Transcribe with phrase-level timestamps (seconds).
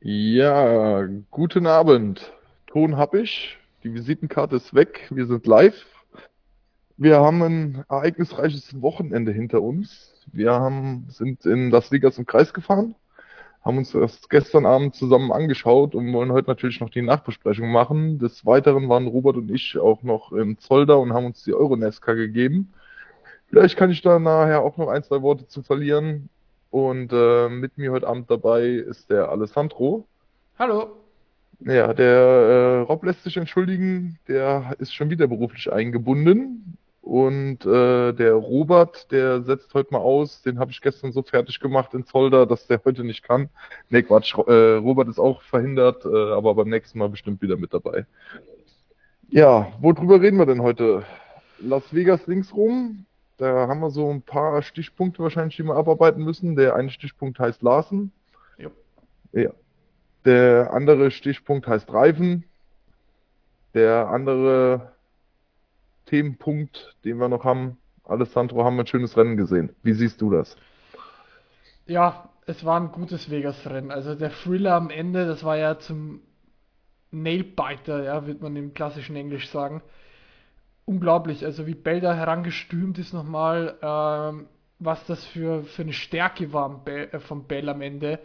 [0.00, 2.32] Ja, guten Abend.
[2.66, 3.58] Ton hab ich.
[3.84, 5.06] Die Visitenkarte ist weg.
[5.10, 5.86] Wir sind live.
[6.96, 10.12] Wir haben ein ereignisreiches Wochenende hinter uns.
[10.32, 12.94] Wir haben, sind in Las Vegas im Kreis gefahren,
[13.64, 18.18] haben uns das gestern Abend zusammen angeschaut und wollen heute natürlich noch die Nachbesprechung machen.
[18.18, 21.54] Des Weiteren waren Robert und ich auch noch im Zoll da und haben uns die
[21.54, 22.72] Euronesca gegeben.
[23.46, 26.30] Vielleicht kann ich da nachher auch noch ein, zwei Worte zu verlieren.
[26.74, 30.08] Und äh, mit mir heute Abend dabei ist der Alessandro.
[30.58, 30.96] Hallo.
[31.60, 36.76] Ja, der äh, Rob lässt sich entschuldigen, der ist schon wieder beruflich eingebunden.
[37.00, 41.60] Und äh, der Robert, der setzt heute mal aus, den habe ich gestern so fertig
[41.60, 43.50] gemacht in Zolder, dass der heute nicht kann.
[43.88, 47.72] Nee, Quatsch, äh, Robert ist auch verhindert, äh, aber beim nächsten Mal bestimmt wieder mit
[47.72, 48.04] dabei.
[49.28, 51.04] Ja, worüber reden wir denn heute?
[51.60, 53.06] Las Vegas links rum,
[53.36, 56.54] da haben wir so ein paar Stichpunkte wahrscheinlich, die wir abarbeiten müssen.
[56.56, 58.12] Der eine Stichpunkt heißt Larsen.
[59.32, 59.50] Ja.
[60.24, 62.44] Der andere Stichpunkt heißt Reifen.
[63.74, 64.92] Der andere
[66.06, 69.74] Themenpunkt, den wir noch haben, Alessandro, haben wir ein schönes Rennen gesehen.
[69.82, 70.56] Wie siehst du das?
[71.86, 73.90] Ja, es war ein gutes Vegas-Rennen.
[73.90, 76.20] Also der Thriller am Ende, das war ja zum
[77.10, 79.82] Nailbiter, ja, wird man im klassischen Englisch sagen
[80.86, 81.44] unglaublich.
[81.44, 84.46] Also wie Bell da herangestürmt ist nochmal, ähm,
[84.78, 88.18] was das für, für eine Stärke war äh, von Bell am Ende.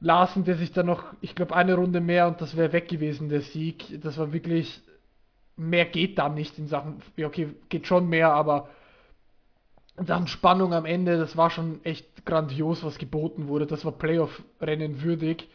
[0.00, 3.28] Larsen, der sich dann noch, ich glaube, eine Runde mehr und das wäre weg gewesen,
[3.28, 4.00] der Sieg.
[4.02, 4.82] Das war wirklich,
[5.56, 8.68] mehr geht da nicht in Sachen, ja, okay, geht schon mehr, aber
[9.96, 13.66] in Sachen Spannung am Ende, das war schon echt grandios, was geboten wurde.
[13.66, 15.48] Das war Playoff-Rennen würdig.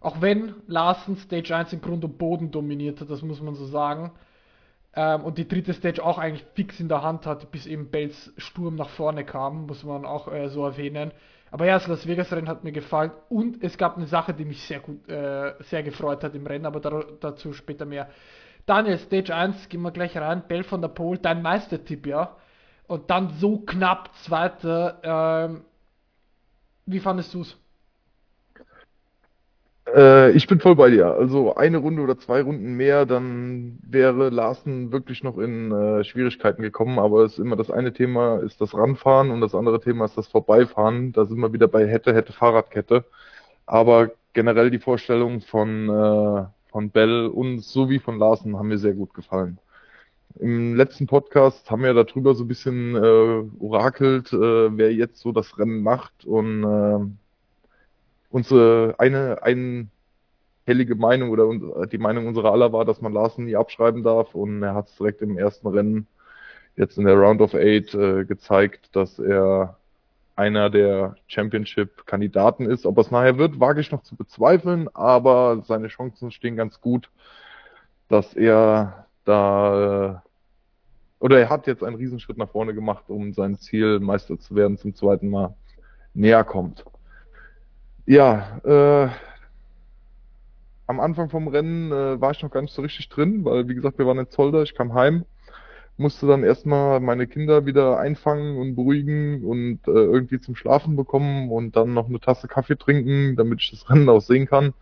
[0.00, 3.66] Auch wenn Larsen Stage 1 in Grund und Boden dominiert hat, das muss man so
[3.66, 4.12] sagen
[4.94, 8.32] ähm, und die dritte Stage auch eigentlich fix in der Hand hatte, bis eben Bells
[8.36, 11.12] Sturm nach vorne kam, muss man auch äh, so erwähnen.
[11.50, 14.44] Aber ja, das Las Vegas Rennen hat mir gefallen und es gab eine Sache, die
[14.44, 18.08] mich sehr gut, äh, sehr gefreut hat im Rennen, aber da, dazu später mehr.
[18.64, 20.44] Daniel, Stage 1, gehen wir gleich rein.
[20.46, 22.36] Bell von der Pole, dein Meistertipp, ja.
[22.86, 25.00] Und dann so knapp Zweiter.
[25.02, 25.64] Ähm,
[26.86, 27.56] wie fandest du es?
[29.86, 31.06] Äh, ich bin voll bei dir.
[31.14, 36.62] Also eine Runde oder zwei Runden mehr, dann wäre Larsen wirklich noch in äh, Schwierigkeiten
[36.62, 36.98] gekommen.
[36.98, 40.16] Aber es ist immer das eine Thema ist das Ranfahren und das andere Thema ist
[40.16, 41.12] das Vorbeifahren.
[41.12, 43.04] Da sind wir wieder bei hätte, hätte Fahrradkette.
[43.66, 48.94] Aber generell die Vorstellung von, äh, von Bell und sowie von Larsen haben mir sehr
[48.94, 49.58] gut gefallen.
[50.40, 55.32] Im letzten Podcast haben wir darüber so ein bisschen äh, orakelt, äh, wer jetzt so
[55.32, 57.21] das Rennen macht und äh,
[58.32, 64.02] unsere eine einhellige Meinung oder die Meinung unserer aller war, dass man Larsen nie abschreiben
[64.02, 66.06] darf und er hat es direkt im ersten Rennen
[66.76, 69.76] jetzt in der Round of Eight äh, gezeigt, dass er
[70.34, 72.86] einer der Championship-Kandidaten ist.
[72.86, 77.10] Ob es nachher wird, wage ich noch zu bezweifeln, aber seine Chancen stehen ganz gut,
[78.08, 80.28] dass er da äh,
[81.20, 84.76] oder er hat jetzt einen Riesenschritt nach vorne gemacht, um sein Ziel Meister zu werden
[84.76, 85.54] zum zweiten Mal
[86.14, 86.84] näher kommt.
[88.06, 89.08] Ja, äh,
[90.86, 93.74] am Anfang vom Rennen äh, war ich noch gar nicht so richtig drin, weil wie
[93.74, 95.24] gesagt, wir waren in Zolder, ich kam heim,
[95.96, 101.50] musste dann erstmal meine Kinder wieder einfangen und beruhigen und äh, irgendwie zum Schlafen bekommen
[101.50, 104.74] und dann noch eine Tasse Kaffee trinken, damit ich das Rennen auch sehen kann.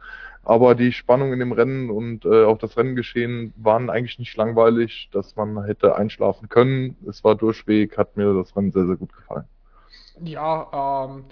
[0.42, 5.10] Aber die Spannung in dem Rennen und äh, auch das Renngeschehen waren eigentlich nicht langweilig,
[5.12, 6.97] dass man hätte einschlafen können.
[7.06, 9.44] Es war durchweg, hat mir das Rennen sehr, sehr gut gefallen.
[10.22, 11.25] Ja, ähm,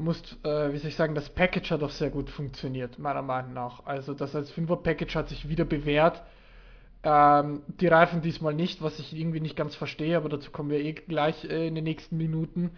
[0.00, 3.52] musst, äh, wie soll ich sagen, das Package hat auch sehr gut funktioniert, meiner Meinung
[3.52, 3.86] nach.
[3.86, 6.22] Also das als 5er Package hat sich wieder bewährt.
[7.02, 10.80] Ähm, die Reifen diesmal nicht, was ich irgendwie nicht ganz verstehe, aber dazu kommen wir
[10.80, 12.72] eh gleich äh, in den nächsten Minuten.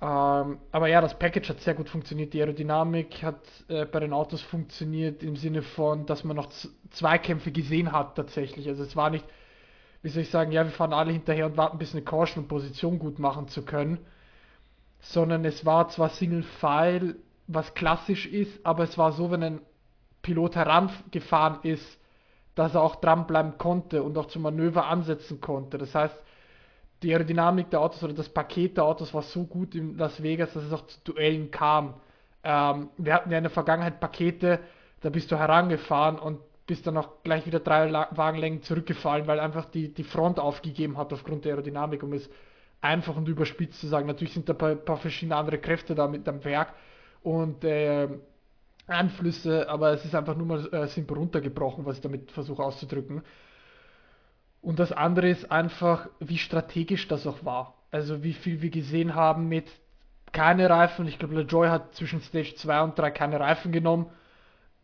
[0.00, 2.34] Ähm, aber ja, das Package hat sehr gut funktioniert.
[2.34, 6.50] Die Aerodynamik hat äh, bei den Autos funktioniert im Sinne von, dass man noch
[6.90, 8.68] Zweikämpfe gesehen hat tatsächlich.
[8.68, 9.24] Also es war nicht,
[10.02, 12.48] wie soll ich sagen, ja, wir fahren alle hinterher und warten, bis eine Caution und
[12.48, 13.98] Position gut machen zu können
[15.02, 17.16] sondern es war zwar Single File,
[17.48, 19.60] was klassisch ist, aber es war so, wenn ein
[20.22, 21.98] Pilot herangefahren ist,
[22.54, 25.76] dass er auch dranbleiben konnte und auch zum Manöver ansetzen konnte.
[25.76, 26.16] Das heißt,
[27.02, 30.52] die Aerodynamik der Autos oder das Paket der Autos war so gut in Las Vegas,
[30.52, 31.94] dass es auch zu Duellen kam.
[32.44, 34.60] Ähm, wir hatten ja in der Vergangenheit Pakete,
[35.00, 36.38] da bist du herangefahren und
[36.68, 41.12] bist dann auch gleich wieder drei Wagenlängen zurückgefallen, weil einfach die, die Front aufgegeben hat
[41.12, 42.30] aufgrund der Aerodynamik, um es
[42.82, 44.06] einfach und überspitzt zu sagen.
[44.06, 46.74] Natürlich sind da ein paar, paar verschiedene andere Kräfte da mit am Werk
[47.22, 48.08] und äh,
[48.86, 53.22] Einflüsse, aber es ist einfach nur mal äh, simpel runtergebrochen, was ich damit versuche auszudrücken.
[54.60, 57.74] Und das andere ist einfach, wie strategisch das auch war.
[57.90, 59.66] Also wie viel wir gesehen haben mit
[60.32, 61.06] keine Reifen.
[61.06, 64.06] Ich glaube, LaJoy hat zwischen Stage 2 und 3 keine Reifen genommen.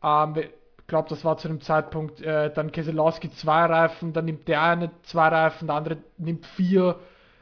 [0.02, 4.48] Ähm, ich glaube, das war zu dem Zeitpunkt äh, dann Keselowski zwei Reifen, dann nimmt
[4.48, 6.98] der eine zwei Reifen, der andere nimmt vier.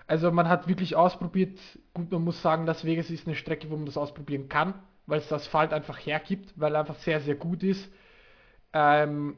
[0.06, 1.58] Also man hat wirklich ausprobiert.
[1.94, 4.74] Gut, man muss sagen, Las Vegas ist eine Strecke, wo man das ausprobieren kann,
[5.06, 7.90] weil es das Asphalt einfach hergibt, weil er einfach sehr, sehr gut ist.
[8.72, 9.36] Ähm,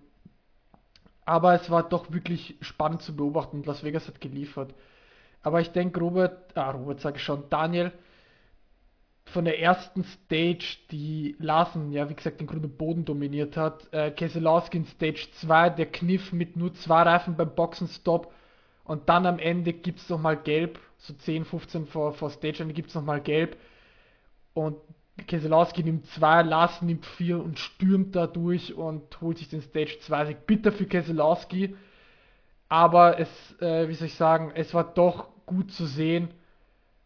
[1.24, 4.74] aber es war doch wirklich spannend zu beobachten Las Vegas hat geliefert.
[5.42, 7.92] Aber ich denke, Robert, ah, Robert sage ich schon, Daniel,
[9.26, 13.92] von der ersten Stage, die Larsen ja wie gesagt den Grund und Boden dominiert hat.
[13.92, 18.32] Äh, Keselowski in Stage 2, der Kniff mit nur zwei Reifen beim Boxenstopp
[18.88, 22.74] und dann am Ende gibt es nochmal gelb, so 10, 15 vor, vor Stage Ende
[22.74, 23.56] gibt es nochmal gelb
[24.54, 24.76] und
[25.26, 29.98] Keselowski nimmt zwei, Larsen nimmt vier und stürmt da durch und holt sich den Stage
[30.00, 30.46] 2 Sieg.
[30.46, 31.76] Bitter für Keselowski,
[32.68, 33.28] aber es,
[33.60, 36.30] äh, wie soll ich sagen, es war doch gut zu sehen,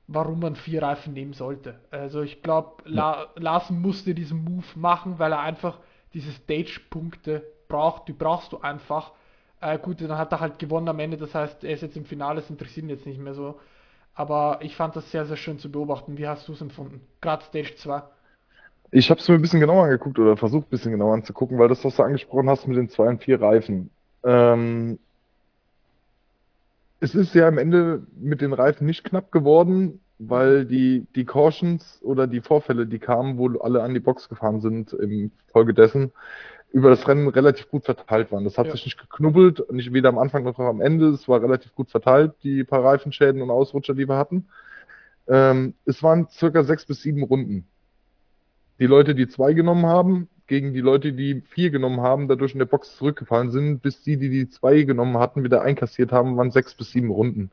[0.06, 1.80] warum man vier Reifen nehmen sollte.
[1.90, 5.78] Also ich glaube, La Larsen musste diesen Move machen, weil er einfach
[6.14, 8.08] diese Stage-Punkte braucht.
[8.08, 9.12] Die brauchst du einfach.
[9.62, 11.16] Äh, gut, dann hat er halt gewonnen am Ende.
[11.16, 13.60] Das heißt, er ist jetzt im Finale, das interessiert ihn jetzt nicht mehr so.
[14.14, 16.18] Aber ich fand das sehr, sehr schön zu beobachten.
[16.18, 17.00] Wie hast du es empfunden?
[17.20, 18.02] Gerade Stage 2.
[18.90, 21.68] Ich habe es mir ein bisschen genauer angeguckt oder versucht ein bisschen genauer anzugucken, weil
[21.68, 23.90] das, was du angesprochen hast mit den zwei und vier Reifen.
[24.24, 24.98] Ähm,
[27.00, 32.00] es ist ja am Ende mit den Reifen nicht knapp geworden, weil die, die Cautions
[32.02, 36.12] oder die Vorfälle, die kamen, wo alle an die Box gefahren sind, im Folge dessen,
[36.72, 38.44] über das Rennen relativ gut verteilt waren.
[38.44, 38.72] Das hat ja.
[38.72, 41.08] sich nicht geknubbelt, nicht weder am Anfang noch am Ende.
[41.08, 44.48] Es war relativ gut verteilt, die paar Reifenschäden und Ausrutscher, die wir hatten.
[45.28, 47.66] Ähm, es waren circa sechs bis sieben Runden.
[48.80, 52.58] Die Leute, die zwei genommen haben, gegen die Leute, die vier genommen haben, dadurch in
[52.58, 56.50] der Box zurückgefallen sind, bis die, die die zwei genommen hatten, wieder einkassiert haben, waren
[56.50, 57.50] sechs bis sieben Runden.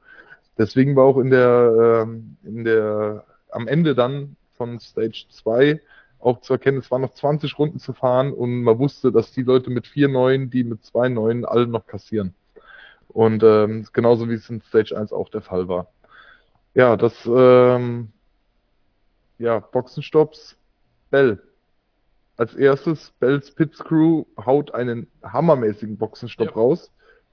[0.58, 5.80] Deswegen war auch in der, äh, in der, am Ende dann von Stage 2
[6.20, 9.44] auch zu erkennen, es waren noch 20 Runden zu fahren und man wusste, dass die
[9.44, 12.34] Leute mit vier Neuen, die mit zwei Neuen alle noch kassieren.
[13.08, 15.88] Und ähm, genauso wie es in Stage 1 auch der Fall war.
[16.76, 18.10] Ja, das, ähm,
[19.38, 20.56] ja, Boxenstopps,
[21.10, 21.42] Bell
[22.40, 26.54] als erstes, Bells Pits Crew haut einen hammermäßigen Boxenstopp ja.
[26.54, 26.90] raus,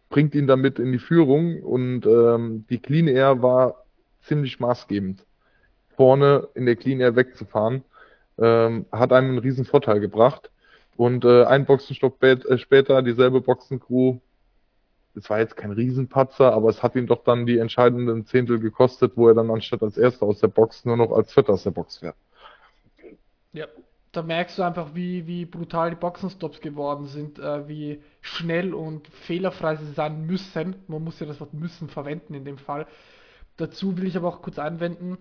[0.09, 3.85] bringt ihn damit in die Führung und ähm, die Clean Air war
[4.23, 5.25] ziemlich maßgebend.
[5.97, 7.85] Vorne in der Clean Air wegzufahren,
[8.39, 10.51] ähm, hat einem einen riesen Vorteil gebracht.
[10.97, 14.19] Und äh, ein Boxenstopp äh, später, dieselbe Boxencrew,
[15.15, 19.13] es war jetzt kein Riesenpatzer, aber es hat ihn doch dann die entscheidenden Zehntel gekostet,
[19.17, 21.71] wo er dann anstatt als Erster aus der Box nur noch als Vierter aus der
[21.71, 22.17] Box fährt.
[23.53, 23.67] Ja,
[24.13, 29.09] da merkst du einfach, wie, wie brutal die Boxenstops geworden sind, äh, wie schnell und
[29.09, 30.77] fehlerfrei sie sein müssen.
[30.89, 32.87] Man muss ja das Wort müssen verwenden in dem Fall.
[33.57, 35.19] Dazu will ich aber auch kurz einwenden,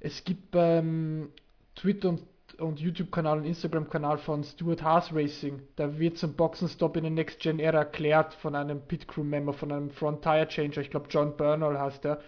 [0.00, 1.30] es gibt beim
[1.74, 2.22] Twitter und,
[2.58, 7.40] und YouTube-Kanal und Instagram-Kanal von Stuart Haas Racing, da wird zum Boxenstopp in der Next
[7.40, 11.06] Gen Era erklärt von einem Pit Crew Member, von einem Front Tire Changer, ich glaube
[11.10, 12.20] John Bernal heißt der.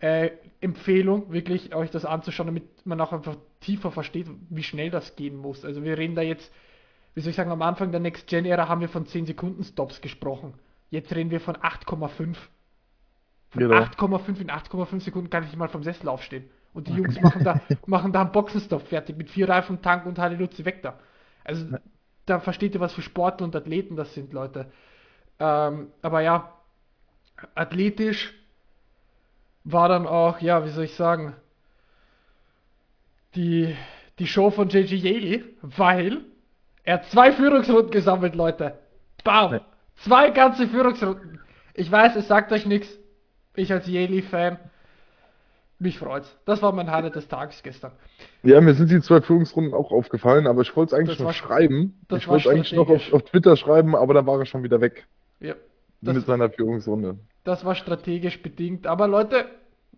[0.00, 5.16] Äh, Empfehlung, wirklich euch das anzuschauen, damit man auch einfach tiefer versteht, wie schnell das
[5.16, 5.64] gehen muss.
[5.64, 6.52] Also wir reden da jetzt,
[7.14, 9.64] wie soll ich sagen, am Anfang der Next Gen Ära haben wir von 10 Sekunden
[9.64, 10.54] Stops gesprochen.
[10.90, 12.08] Jetzt reden wir von 8,5.
[12.08, 12.36] Von
[13.54, 13.76] genau.
[13.76, 16.50] 8,5 in 8,5 Sekunden kann ich mal vom Sessel aufstehen.
[16.74, 20.18] Und die Jungs machen da, machen da einen Boxenstopp fertig mit vier Reifen, Tank und
[20.18, 20.98] Halleluzi weg da.
[21.44, 21.66] Also
[22.26, 24.66] da versteht ihr, was für Sportler und Athleten das sind, Leute.
[25.38, 26.52] Ähm, aber ja,
[27.54, 28.34] athletisch
[29.62, 31.34] war dann auch, ja, wie soll ich sagen,
[33.34, 33.74] die,
[34.18, 36.24] die Show von JJ Yaley, weil
[36.82, 38.78] er hat zwei Führungsrunden gesammelt, Leute.
[39.22, 39.60] Bam!
[39.96, 41.40] Zwei ganze Führungsrunden.
[41.72, 42.88] Ich weiß, es sagt euch nichts.
[43.54, 44.58] Ich als Yaley-Fan,
[45.78, 46.36] mich freut's.
[46.44, 47.92] Das war mein Highlight des Tages gestern.
[48.42, 51.32] Ja, mir sind die zwei Führungsrunden auch aufgefallen, aber ich wollte es eigentlich das noch
[51.32, 52.00] schreiben.
[52.16, 55.06] ich wollte eigentlich noch auf, auf, Twitter schreiben, aber da war er schon wieder weg.
[55.40, 55.54] Ja.
[56.00, 57.18] mit seiner Führungsrunde.
[57.44, 58.86] Das war strategisch bedingt.
[58.86, 59.46] Aber Leute,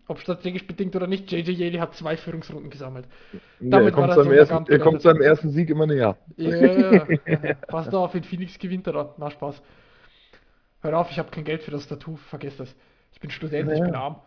[0.07, 3.05] ob strategisch bedingt oder nicht, JJ Yeley hat zwei Führungsrunden gesammelt.
[3.59, 6.17] Ja, er kommt, seinem ersten, er kommt seinem ersten Sieg immer näher.
[6.37, 7.53] Ja, ja, ja.
[7.67, 9.09] Pass auf, in Phoenix gewinnt er dann.
[9.17, 9.61] Na, Spaß.
[10.81, 12.73] Hör auf, ich habe kein Geld für das Tattoo, vergiss das.
[13.13, 14.21] Ich bin Student, ich bin arm.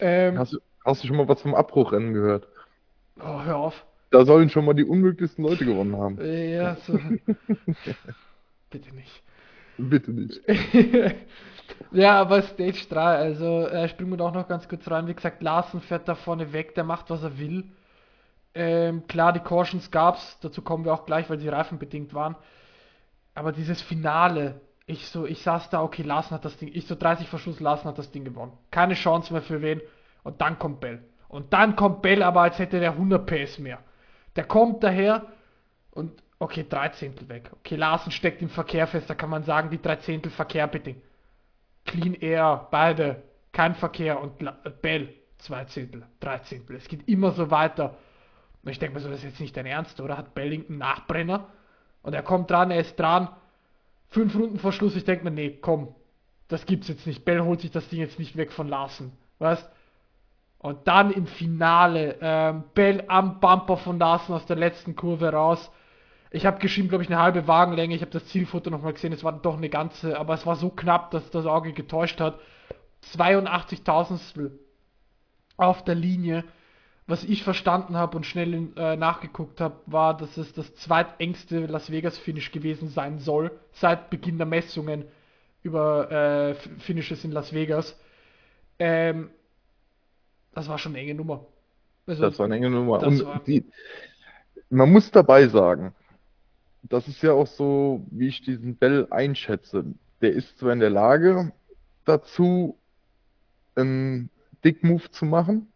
[0.00, 2.48] Ähm, hast, du, hast du schon mal was vom Abbruchrennen gehört?
[3.20, 3.86] Oh, hör auf.
[4.10, 6.18] Da sollen schon mal die unmöglichsten Leute gewonnen haben.
[6.20, 6.98] Ja, so.
[8.70, 9.22] Bitte nicht.
[9.76, 10.40] Bitte nicht.
[11.92, 15.06] Ja, aber Stage 3, also äh, springen wir doch noch ganz kurz rein.
[15.06, 17.64] Wie gesagt, Larsen fährt da vorne weg, der macht, was er will.
[18.54, 22.36] Ähm, klar, die Cautions gab's, dazu kommen wir auch gleich, weil sie reifenbedingt waren.
[23.34, 26.94] Aber dieses Finale, ich so, ich saß da, okay, Larsen hat das Ding, ich so
[26.94, 28.52] 30 Verschluss, Larsen hat das Ding gewonnen.
[28.70, 29.80] Keine Chance mehr für wen.
[30.28, 31.02] Und dann kommt Bell.
[31.28, 33.78] Und dann kommt Bell, aber als hätte der 100 PS mehr.
[34.36, 35.26] Der kommt daher
[35.90, 37.50] und Okay, drei Zehntel weg.
[37.52, 40.94] Okay, Larsen steckt im Verkehr fest, da kann man sagen, die drei Zehntel Verkehr bitte.
[41.84, 44.34] Clean Air, beide, kein Verkehr und
[44.82, 46.76] Bell, zwei Zehntel, drei Zehntel.
[46.76, 47.96] Es geht immer so weiter.
[48.62, 50.16] Und ich denke mir so, das ist jetzt nicht dein Ernst, oder?
[50.16, 51.48] Hat Belling einen Nachbrenner?
[52.02, 53.28] Und er kommt dran, er ist dran.
[54.08, 55.94] Fünf Runden vor Schluss, ich denke mir, nee, komm,
[56.46, 57.24] das gibt's jetzt nicht.
[57.24, 59.12] Bell holt sich das Ding jetzt nicht weg von Larsen.
[59.40, 59.68] Weißt?
[60.58, 65.70] Und dann im Finale, ähm, Bell am Bumper von Larsen aus der letzten Kurve raus.
[66.30, 67.94] Ich habe geschrieben, glaube ich, eine halbe Wagenlänge.
[67.94, 69.12] Ich habe das Zielfoto nochmal gesehen.
[69.12, 72.38] Es war doch eine ganze, aber es war so knapp, dass das Auge getäuscht hat.
[73.14, 74.50] 82.000
[75.56, 76.44] auf der Linie.
[77.06, 81.90] Was ich verstanden habe und schnell äh, nachgeguckt habe, war, dass es das zweitengste Las
[81.90, 85.06] Vegas Finish gewesen sein soll seit Beginn der Messungen
[85.62, 87.98] über äh, Finishes in Las Vegas.
[88.78, 89.30] Ähm,
[90.58, 91.46] das war schon eine enge Nummer.
[92.06, 93.00] Also, das war eine enge Nummer.
[93.06, 93.64] Und die,
[94.70, 95.94] man muss dabei sagen,
[96.82, 99.84] das ist ja auch so, wie ich diesen Bell einschätze.
[100.20, 101.52] Der ist zwar in der Lage
[102.04, 102.76] dazu,
[103.76, 104.30] einen
[104.64, 105.72] Dick-Move zu machen.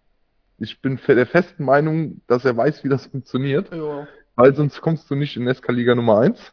[0.59, 3.73] Ich bin der festen Meinung, dass er weiß, wie das funktioniert.
[3.73, 4.09] Ja.
[4.35, 6.53] Weil sonst kommst du nicht in Escaliga Nummer 1.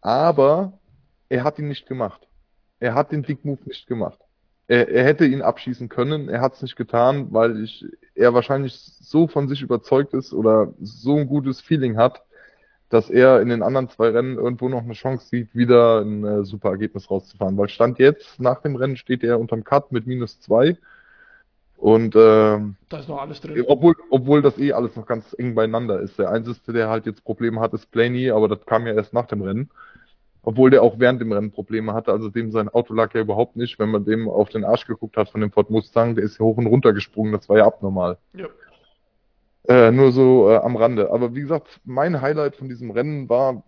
[0.00, 0.80] Aber
[1.28, 2.26] er hat ihn nicht gemacht.
[2.80, 4.18] Er hat den Dick-Move nicht gemacht.
[4.72, 8.72] Er, er, hätte ihn abschießen können, er hat es nicht getan, weil ich, er wahrscheinlich
[9.02, 12.22] so von sich überzeugt ist oder so ein gutes Feeling hat,
[12.88, 16.44] dass er in den anderen zwei Rennen irgendwo noch eine Chance sieht, wieder ein äh,
[16.46, 17.58] super Ergebnis rauszufahren.
[17.58, 20.78] Weil Stand jetzt, nach dem Rennen, steht er unterm Cut mit minus zwei.
[21.76, 23.62] Und äh, da ist noch alles drin.
[23.68, 26.18] Obwohl, obwohl das eh alles noch ganz eng beieinander ist.
[26.18, 29.26] Der einzige, der halt jetzt Probleme hat, ist Blaney, aber das kam ja erst nach
[29.26, 29.68] dem Rennen.
[30.44, 33.56] Obwohl der auch während dem Rennen Probleme hatte, also dem sein Auto lag ja überhaupt
[33.56, 33.78] nicht.
[33.78, 36.44] Wenn man dem auf den Arsch geguckt hat von dem Ford Mustang, der ist ja
[36.44, 38.18] hoch und runter gesprungen, das war ja abnormal.
[38.34, 38.48] Ja.
[39.68, 41.12] Äh, nur so äh, am Rande.
[41.12, 43.62] Aber wie gesagt, mein Highlight von diesem Rennen war,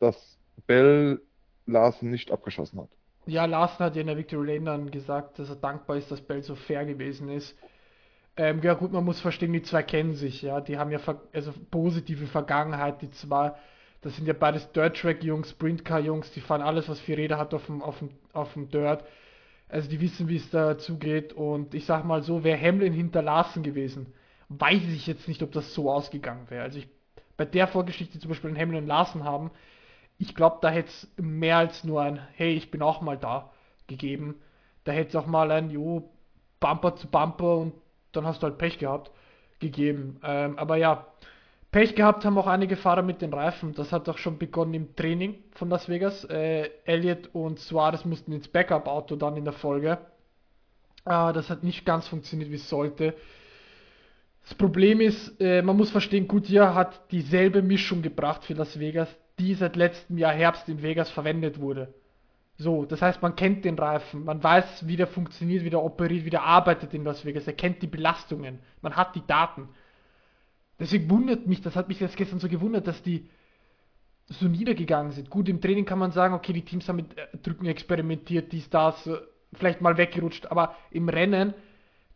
[0.00, 1.20] dass Bell
[1.66, 2.88] Larsen nicht abgeschossen hat.
[3.26, 6.20] Ja, Larsen hat ja in der Victory Lane dann gesagt, dass er dankbar ist, dass
[6.20, 7.56] Bell so fair gewesen ist.
[8.36, 10.60] Ähm, ja gut, man muss verstehen, die zwei kennen sich, ja.
[10.60, 10.98] Die haben ja
[11.32, 13.52] also positive Vergangenheit, die zwei.
[14.04, 17.16] Das sind ja beides Dirt Track Jungs, Sprint Car Jungs, die fahren alles, was vier
[17.16, 19.02] Räder hat auf dem, auf dem, auf dem Dirt.
[19.66, 21.32] Also die wissen, wie es da zugeht.
[21.32, 24.12] Und ich sag mal so, wäre Hamlin hinter Larsen gewesen,
[24.50, 26.64] weiß ich jetzt nicht, ob das so ausgegangen wäre.
[26.64, 26.88] Also ich,
[27.38, 29.50] bei der Vorgeschichte zum Beispiel in Hamilton und Larsen haben,
[30.18, 33.52] ich glaube, da hätte es mehr als nur ein, hey, ich bin auch mal da
[33.86, 34.34] gegeben.
[34.84, 36.10] Da hätte es auch mal ein, jo,
[36.60, 37.72] Bumper zu Bumper und
[38.12, 39.10] dann hast du halt Pech gehabt,
[39.60, 40.20] gegeben.
[40.22, 41.06] Ähm, aber ja,
[41.74, 43.74] Pech gehabt haben auch einige Fahrer mit den Reifen.
[43.74, 46.22] Das hat auch schon begonnen im Training von Las Vegas.
[46.26, 49.98] Äh, Elliott und Suarez mussten ins Backup-Auto dann in der Folge.
[51.04, 53.14] Äh, das hat nicht ganz funktioniert, wie es sollte.
[54.44, 59.08] Das Problem ist, äh, man muss verstehen, Goodyear hat dieselbe Mischung gebracht für Las Vegas,
[59.40, 61.92] die seit letztem Jahr Herbst in Vegas verwendet wurde.
[62.56, 66.24] So, das heißt, man kennt den Reifen, man weiß, wie der funktioniert, wie der operiert,
[66.24, 69.70] wie der arbeitet in Las Vegas, er kennt die Belastungen, man hat die Daten.
[70.78, 73.28] Deswegen wundert mich, das hat mich jetzt gestern so gewundert, dass die
[74.26, 75.30] so niedergegangen sind.
[75.30, 78.68] Gut, im Training kann man sagen, okay, die Teams haben mit äh, Drücken experimentiert, dies,
[78.70, 79.18] das, äh,
[79.52, 81.54] vielleicht mal weggerutscht, aber im Rennen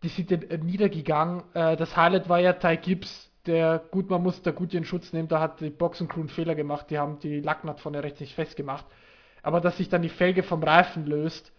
[0.02, 1.42] die sind ja niedergegangen.
[1.54, 5.12] Äh, das Highlight war ja Ty Gibbs, der, gut, man muss da gut ihren Schutz
[5.12, 8.20] nehmen, da hat die Boxencrew einen Fehler gemacht, die haben die Lacknaht von der rechts
[8.20, 8.84] nicht festgemacht.
[9.42, 11.52] Aber dass sich dann die Felge vom Reifen löst,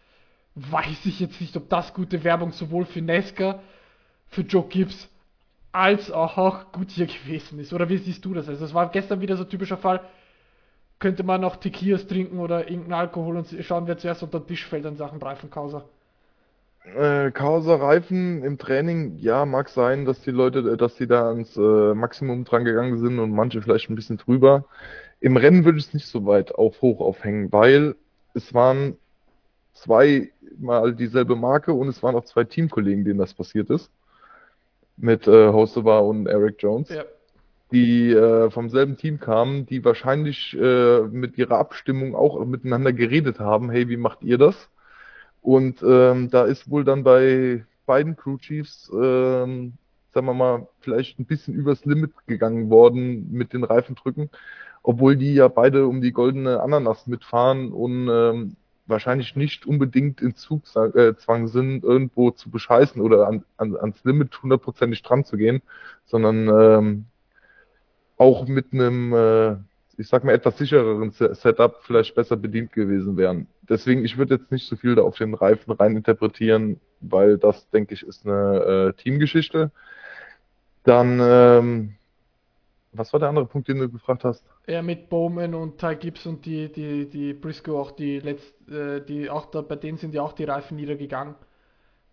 [0.56, 3.62] weiß ich jetzt nicht, ob das gute Werbung sowohl für Nesca,
[4.27, 5.10] für Joe Gibbs,
[5.71, 7.73] als auch gut hier gewesen ist.
[7.73, 8.49] Oder wie siehst du das?
[8.49, 10.01] Also es war gestern wieder so ein typischer Fall,
[10.99, 14.65] könnte man noch Tequilas trinken oder irgendeinen Alkohol und schauen, wer zuerst unter den Tisch
[14.67, 15.85] fällt an Sachen Reifenkauser.
[16.95, 21.55] Äh, Chaoser Reifen im Training, ja, mag sein, dass die Leute, dass die da ans
[21.55, 24.65] äh, Maximum dran gegangen sind und manche vielleicht ein bisschen drüber.
[25.19, 27.95] Im Rennen würde ich es nicht so weit auf hoch aufhängen, weil
[28.33, 28.97] es waren
[29.73, 33.91] zwei mal dieselbe Marke und es waren auch zwei Teamkollegen, denen das passiert ist.
[35.00, 36.89] Mit äh, Hosova und Eric Jones.
[36.89, 37.03] Ja.
[37.72, 43.39] Die äh, vom selben Team kamen, die wahrscheinlich äh, mit ihrer Abstimmung auch miteinander geredet
[43.39, 44.70] haben, hey, wie macht ihr das?
[45.41, 49.74] Und ähm, da ist wohl dann bei beiden Crew Chiefs, ähm,
[50.13, 54.29] sagen wir mal, vielleicht ein bisschen übers Limit gegangen worden mit den Reifendrücken,
[54.84, 58.56] obwohl die ja beide um die goldene Ananas mitfahren und ähm,
[58.89, 65.03] wahrscheinlich nicht unbedingt in Zugzwang sind, irgendwo zu bescheißen oder an, an, ans Limit hundertprozentig
[65.03, 65.62] dran zu gehen,
[66.05, 67.05] sondern ähm,
[68.17, 69.55] auch mit einem äh,
[70.00, 73.48] ich sag mal, etwas sichereren Setup vielleicht besser bedient gewesen wären.
[73.67, 77.69] Deswegen, ich würde jetzt nicht so viel da auf den Reifen rein interpretieren, weil das,
[77.72, 79.72] denke ich, ist eine äh, Teamgeschichte.
[80.84, 81.96] Dann, ähm,
[83.00, 84.44] Was war der andere Punkt, den du gefragt hast?
[84.68, 89.00] Ja, mit Bowman und Ty Gibbs und die, die, die Briscoe auch die letzt, äh,
[89.00, 91.36] die auch da, bei denen sind ja auch die Reifen niedergegangen.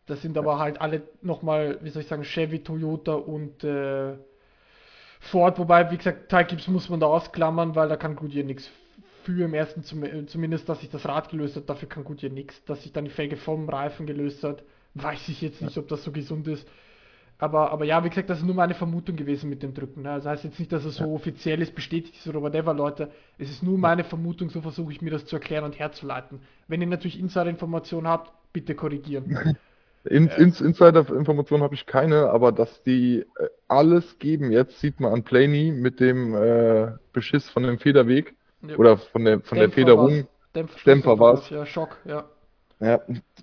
[0.07, 4.17] Das sind aber halt alle nochmal, wie soll ich sagen, Chevy, Toyota und äh,
[5.19, 8.71] Ford, wobei, wie gesagt, Ty Gibbs muss man da ausklammern, weil da kann Goodyear nichts
[9.25, 12.65] für im ersten zum, zumindest, dass sich das Rad gelöst hat, dafür kann Goodyear nichts.
[12.65, 14.63] Dass sich dann die Felge vom Reifen gelöst hat,
[14.95, 16.65] weiß ich jetzt nicht, ob das so gesund ist.
[17.39, 20.03] Aber, aber ja, wie gesagt, das ist nur meine Vermutung gewesen mit dem Drücken.
[20.03, 20.15] Ne?
[20.17, 21.11] Das heißt jetzt nicht, dass es so ja.
[21.11, 23.11] offiziell ist, bestätigt ist oder whatever, Leute.
[23.39, 26.41] Es ist nur meine Vermutung, so versuche ich mir das zu erklären und herzuleiten.
[26.67, 29.57] Wenn ihr natürlich Insider-Informationen habt, bitte korrigieren.
[30.09, 30.41] In, äh.
[30.41, 35.25] ins Insider-Informationen habe ich keine, aber dass die äh, alles geben jetzt, sieht man an
[35.25, 38.77] Planey mit dem äh, Beschiss von dem Federweg ja.
[38.77, 40.29] oder von der von Dämpfer der Federung.
[40.55, 41.51] Dämpfer, Dämpfer war es.
[41.51, 42.25] Ja, Schock, ja.
[42.79, 43.01] Ja,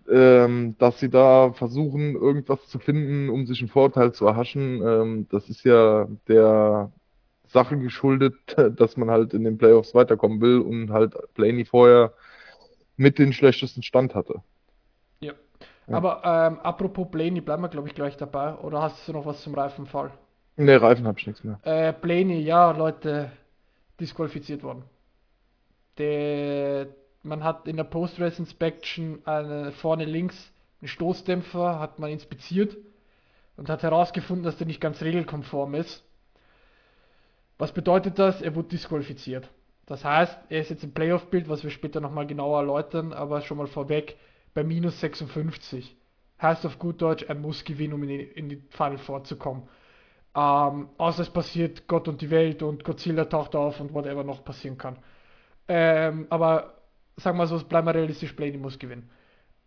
[0.10, 4.82] ähm, dass sie da versuchen, irgendwas zu finden, um sich einen Vorteil zu erhaschen.
[4.86, 6.92] Ähm, das ist ja der
[7.48, 8.36] Sache geschuldet,
[8.78, 12.14] dass man halt in den Playoffs weiterkommen will und halt Blaney vorher
[12.96, 14.44] mit den schlechtesten Stand hatte.
[15.20, 15.34] Ja.
[15.88, 15.98] ja.
[15.98, 18.56] Aber ähm, apropos Blaney, bleiben wir glaube ich gleich dabei.
[18.58, 20.12] Oder hast du noch was zum Reifenfall?
[20.58, 21.60] Ne, Reifen habe ich nichts mehr.
[21.64, 23.32] Äh, Blaney, ja, Leute,
[24.00, 24.84] disqualifiziert worden.
[25.98, 26.88] Der
[27.24, 30.52] man hat in der Post-Race Inspection eine, vorne links
[30.82, 32.78] einen Stoßdämpfer, hat man inspiziert
[33.56, 36.04] und hat herausgefunden, dass der nicht ganz regelkonform ist.
[37.58, 38.42] Was bedeutet das?
[38.42, 39.50] Er wurde disqualifiziert.
[39.86, 43.58] Das heißt, er ist jetzt im Playoff-Bild, was wir später nochmal genauer erläutern, aber schon
[43.58, 44.18] mal vorweg,
[44.54, 45.96] bei minus 56.
[46.42, 49.64] Heißt auf gut Deutsch, er muss gewinnen, um in die, in die Final vorzukommen.
[50.36, 54.44] Ähm, außer es passiert Gott und die Welt und Godzilla taucht auf und whatever noch
[54.44, 54.98] passieren kann.
[55.68, 56.83] Ähm, aber
[57.18, 59.10] sagen wir so, bleiben wir realistisch, Blaney muss gewinnen.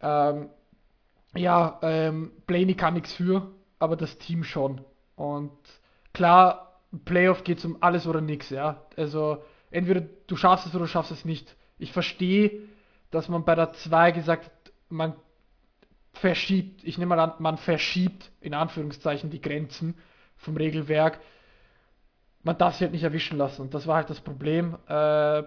[0.00, 0.48] Ähm,
[1.34, 4.80] ja, ähm, Blaney kann nichts für, aber das Team schon.
[5.16, 5.52] Und
[6.12, 8.82] klar, Playoff geht es um alles oder nichts, ja.
[8.96, 11.56] Also entweder du schaffst es oder du schaffst es nicht.
[11.78, 12.62] Ich verstehe,
[13.11, 14.52] dass man bei der 2 gesagt hat,
[14.88, 15.14] man
[16.12, 19.94] verschiebt, ich nehme mal an, man verschiebt in Anführungszeichen die Grenzen
[20.37, 21.20] vom Regelwerk.
[22.42, 24.76] Man darf sich halt nicht erwischen lassen und das war halt das Problem.
[24.88, 25.42] Äh,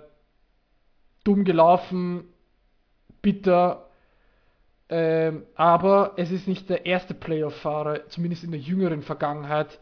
[1.29, 2.23] dumm gelaufen,
[3.21, 3.85] bitter.
[4.89, 9.79] Ähm, aber es ist nicht der erste Playoff-Fahrer, zumindest in der jüngeren Vergangenheit,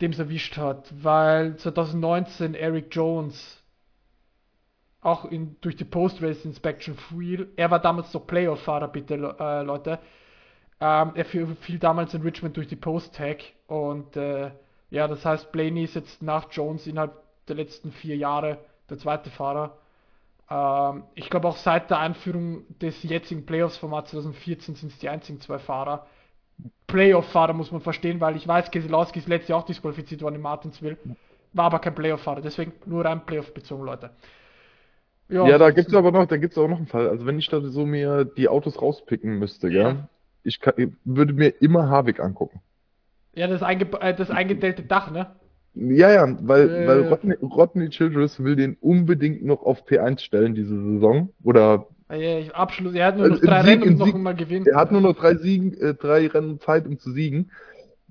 [0.00, 3.60] dem es erwischt hat, weil 2019 Eric Jones
[5.00, 7.48] auch in, durch die Post-Race Inspection fiel.
[7.56, 9.98] Er war damals noch Playoff-Fahrer, bitte äh, Leute.
[10.80, 14.52] Ähm, er fiel damals in Richmond durch die Post-Tag und äh,
[14.90, 17.16] ja, das heißt, Blaney ist jetzt nach Jones innerhalb
[17.48, 19.76] der letzten vier Jahre der zweite Fahrer.
[20.50, 25.40] Ähm, ich glaube auch seit der Einführung des jetzigen Playoffs-Formats 2014 sind es die einzigen
[25.40, 26.06] zwei Fahrer.
[26.86, 30.40] Playoff-Fahrer muss man verstehen, weil ich weiß, Keselowski ist letztes Jahr auch disqualifiziert worden in
[30.40, 30.96] Martinsville,
[31.52, 34.10] war aber kein Playoff-Fahrer, deswegen nur rein Playoff bezogen, Leute.
[35.28, 37.08] Ja, ja da gibt es aber noch, da gibt's auch noch einen Fall.
[37.08, 40.08] Also wenn ich da so mir die Autos rauspicken müsste, ja,
[40.44, 42.60] ich, kann, ich würde mir immer Havik angucken.
[43.34, 45.34] Ja, das, einge äh, das eingedellte Dach, ne?
[45.76, 46.88] Ja, ja, weil, äh.
[46.88, 51.28] weil Rodney, Rodney Childress will den unbedingt noch auf P1 stellen diese Saison.
[51.44, 54.66] Oder ja, Abschluss, er hat nur noch drei Sieg, Rennen, um noch mal gewinnen.
[54.66, 57.50] Er hat nur noch drei, Siegen, äh, drei Rennen Zeit, um zu siegen.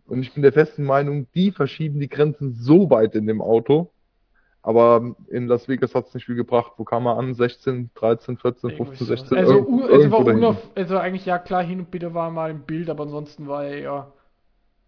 [0.06, 3.92] Und ich bin der festen Meinung, die verschieben die Grenzen so weit in dem Auto.
[4.62, 6.74] Aber in Las Vegas hat es nicht viel gebracht.
[6.78, 7.34] Wo kam er an?
[7.34, 9.38] 16, 13, 14, 15, 16?
[9.38, 12.52] Also, irgend, also, war unauf, also eigentlich ja klar, hin und wieder war er mal
[12.52, 14.14] im Bild, aber ansonsten war er ja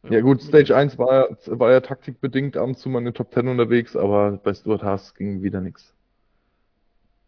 [0.10, 3.34] ja gut, Stage 1 war, war ja taktikbedingt ab und zu mal in den Top
[3.34, 5.94] 10 unterwegs, aber bei Stuart Haas ging wieder nichts.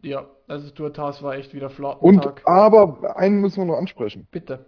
[0.02, 1.98] Ja, also Stuart Haas war echt wieder flott.
[2.00, 4.26] Und aber einen müssen wir noch ansprechen.
[4.30, 4.64] Bitte.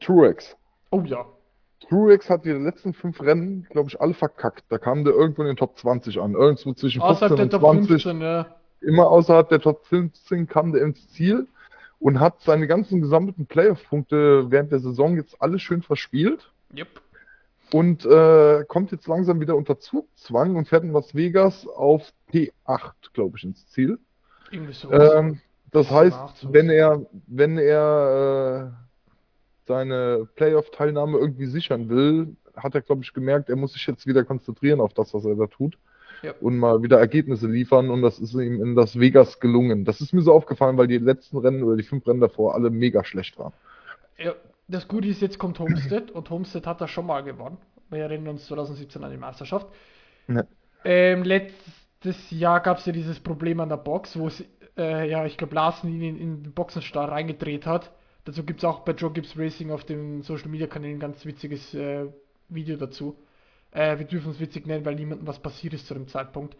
[0.00, 0.56] Truex.
[0.90, 1.26] Oh ja.
[1.88, 4.64] Truex hat die letzten fünf Rennen, glaube ich, alle verkackt.
[4.68, 6.34] Da kam der irgendwo in den Top 20 an.
[6.34, 7.88] Irgendwo zwischen 15 außerhalb und 20.
[7.88, 8.46] 15, ja.
[8.80, 11.46] Immer außerhalb der Top 15 kam der ins Ziel
[11.98, 16.50] und hat seine ganzen gesammelten Playoff-Punkte während der Saison jetzt alle schön verspielt.
[16.76, 16.88] Yep
[17.72, 23.12] und äh, kommt jetzt langsam wieder unter Zugzwang und fährt in Las Vegas auf P8,
[23.12, 23.98] glaube ich, ins Ziel.
[24.50, 24.90] Irgendwie so.
[24.90, 32.82] Ähm, das heißt, wenn er, wenn er äh, seine Playoff-Teilnahme irgendwie sichern will, hat er,
[32.82, 35.78] glaube ich, gemerkt, er muss sich jetzt wieder konzentrieren auf das, was er da tut.
[36.22, 36.34] Ja.
[36.40, 39.84] Und mal wieder Ergebnisse liefern und das ist ihm in Las Vegas gelungen.
[39.84, 42.68] Das ist mir so aufgefallen, weil die letzten Rennen oder die fünf Rennen davor alle
[42.68, 43.54] mega schlecht waren.
[44.18, 44.34] Ja,
[44.70, 47.58] das Gute ist, jetzt kommt Homestead und Homestead hat das schon mal gewonnen.
[47.90, 49.66] Wir erinnern uns 2017 an die Meisterschaft.
[50.28, 50.44] Ja.
[50.84, 54.44] Ähm, letztes Jahr gab es ja dieses Problem an der Box, wo es,
[54.76, 57.90] äh, ja, ich glaube, Larsen ihn in, in den Boxenstar reingedreht hat.
[58.24, 61.24] Dazu gibt es auch bei Joe Gibbs Racing auf den Social Media Kanälen ein ganz
[61.24, 62.06] witziges äh,
[62.48, 63.16] Video dazu.
[63.72, 66.56] Äh, wir dürfen es witzig nennen, weil niemandem was passiert ist zu dem Zeitpunkt.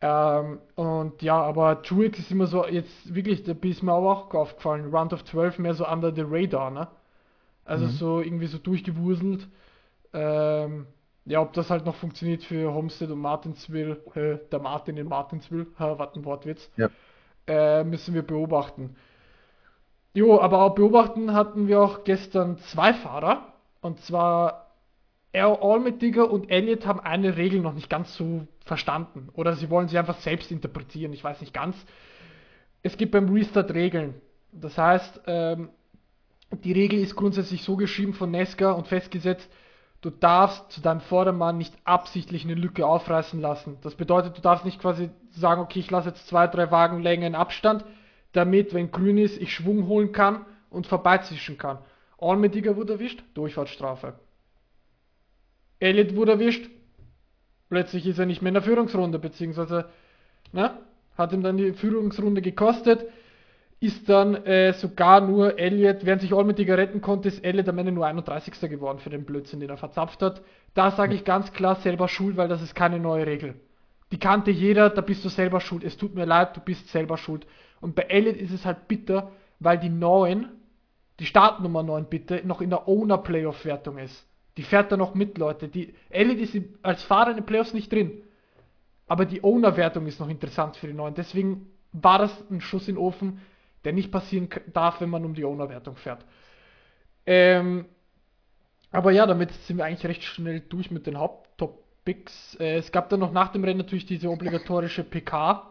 [0.00, 4.34] Ähm, und ja, aber Truex ist immer so, jetzt wirklich, da ist mir aber auch
[4.34, 6.88] aufgefallen, Round of 12 mehr so under the radar, ne?
[7.68, 7.90] Also Mhm.
[7.90, 9.46] so irgendwie so durchgewuselt.
[10.12, 10.86] Ähm,
[11.26, 15.66] ja, ob das halt noch funktioniert für Homestead und Martinsville, äh, der Martin in Martinsville,
[15.78, 16.88] ha, was ein Wortwitz, Ja.
[17.46, 18.96] äh, müssen wir beobachten.
[20.14, 23.52] Jo, aber auch beobachten hatten wir auch gestern zwei Fahrer.
[23.80, 24.72] Und zwar
[25.34, 29.28] Al- Allmendinger und Elliott haben eine Regel noch nicht ganz so verstanden.
[29.34, 31.12] Oder sie wollen sie einfach selbst interpretieren.
[31.12, 31.76] Ich weiß nicht ganz.
[32.82, 34.14] Es gibt beim Restart Regeln.
[34.52, 35.68] Das heißt, ähm,
[36.52, 39.48] die Regel ist grundsätzlich so geschrieben von Nesca und festgesetzt,
[40.00, 43.78] du darfst zu deinem Vordermann nicht absichtlich eine Lücke aufreißen lassen.
[43.82, 47.84] Das bedeutet, du darfst nicht quasi sagen, okay, ich lasse jetzt zwei, drei Wagenlängen Abstand,
[48.32, 51.78] damit, wenn grün ist, ich Schwung holen kann und vorbeizischen kann.
[52.18, 54.18] Allmendinger wurde erwischt, Durchfahrtsstrafe.
[55.80, 56.68] Elliott wurde erwischt,
[57.68, 59.88] plötzlich ist er nicht mehr in der Führungsrunde, beziehungsweise
[60.52, 60.76] ne,
[61.16, 63.06] hat ihm dann die Führungsrunde gekostet,
[63.80, 67.92] ist dann äh, sogar nur Elliott, während sich Allmendinger retten konnte, ist Elliott am Ende
[67.92, 68.58] nur 31.
[68.68, 70.42] geworden für den Blödsinn, den er verzapft hat.
[70.74, 73.54] Da sage ich ganz klar selber schuld, weil das ist keine neue Regel.
[74.10, 75.84] Die kannte jeder, da bist du selber schuld.
[75.84, 77.46] Es tut mir leid, du bist selber schuld.
[77.80, 80.48] Und bei Elliott ist es halt bitter, weil die 9,
[81.20, 84.26] die Startnummer 9 bitte, noch in der Owner Playoff Wertung ist.
[84.56, 85.68] Die fährt da noch mit, Leute.
[85.68, 88.22] Die, Elliott ist als Fahrer in den Playoffs nicht drin.
[89.06, 91.14] Aber die Owner-Wertung ist noch interessant für die neuen.
[91.14, 93.40] Deswegen war das ein Schuss in den Ofen,
[93.84, 96.24] der nicht passieren darf, wenn man um die Owner-Wertung fährt.
[97.26, 97.86] Ähm,
[98.90, 102.56] aber ja, damit sind wir eigentlich recht schnell durch mit den Haupttopics.
[102.58, 105.70] Äh, es gab dann noch nach dem Rennen natürlich diese obligatorische PK,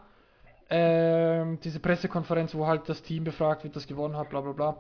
[0.69, 4.79] ähm, diese Pressekonferenz, wo halt das Team befragt wird, das gewonnen hat, bla bla bla.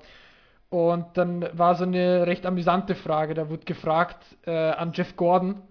[0.69, 5.61] Und dann war so eine recht amüsante Frage, da wurde gefragt äh, an Jeff Gordon,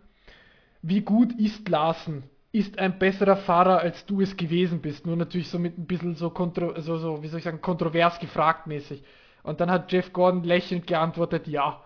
[0.83, 2.25] wie gut ist Larsen?
[2.57, 5.05] Ist ein besserer Fahrer, als du es gewesen bist?
[5.05, 8.19] Nur natürlich so mit ein bisschen so, kontro so, so wie soll ich sagen, kontrovers
[8.19, 9.05] gefragt mäßig.
[9.43, 11.83] Und dann hat Jeff Gordon lächelnd geantwortet, ja.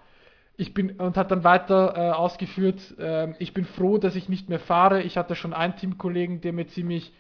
[0.57, 4.49] Ich bin und hat dann weiter äh, ausgeführt, ähm, ich bin froh, dass ich nicht
[4.49, 5.03] mehr fahre.
[5.03, 7.13] Ich hatte schon einen Teamkollegen, der mir ziemlich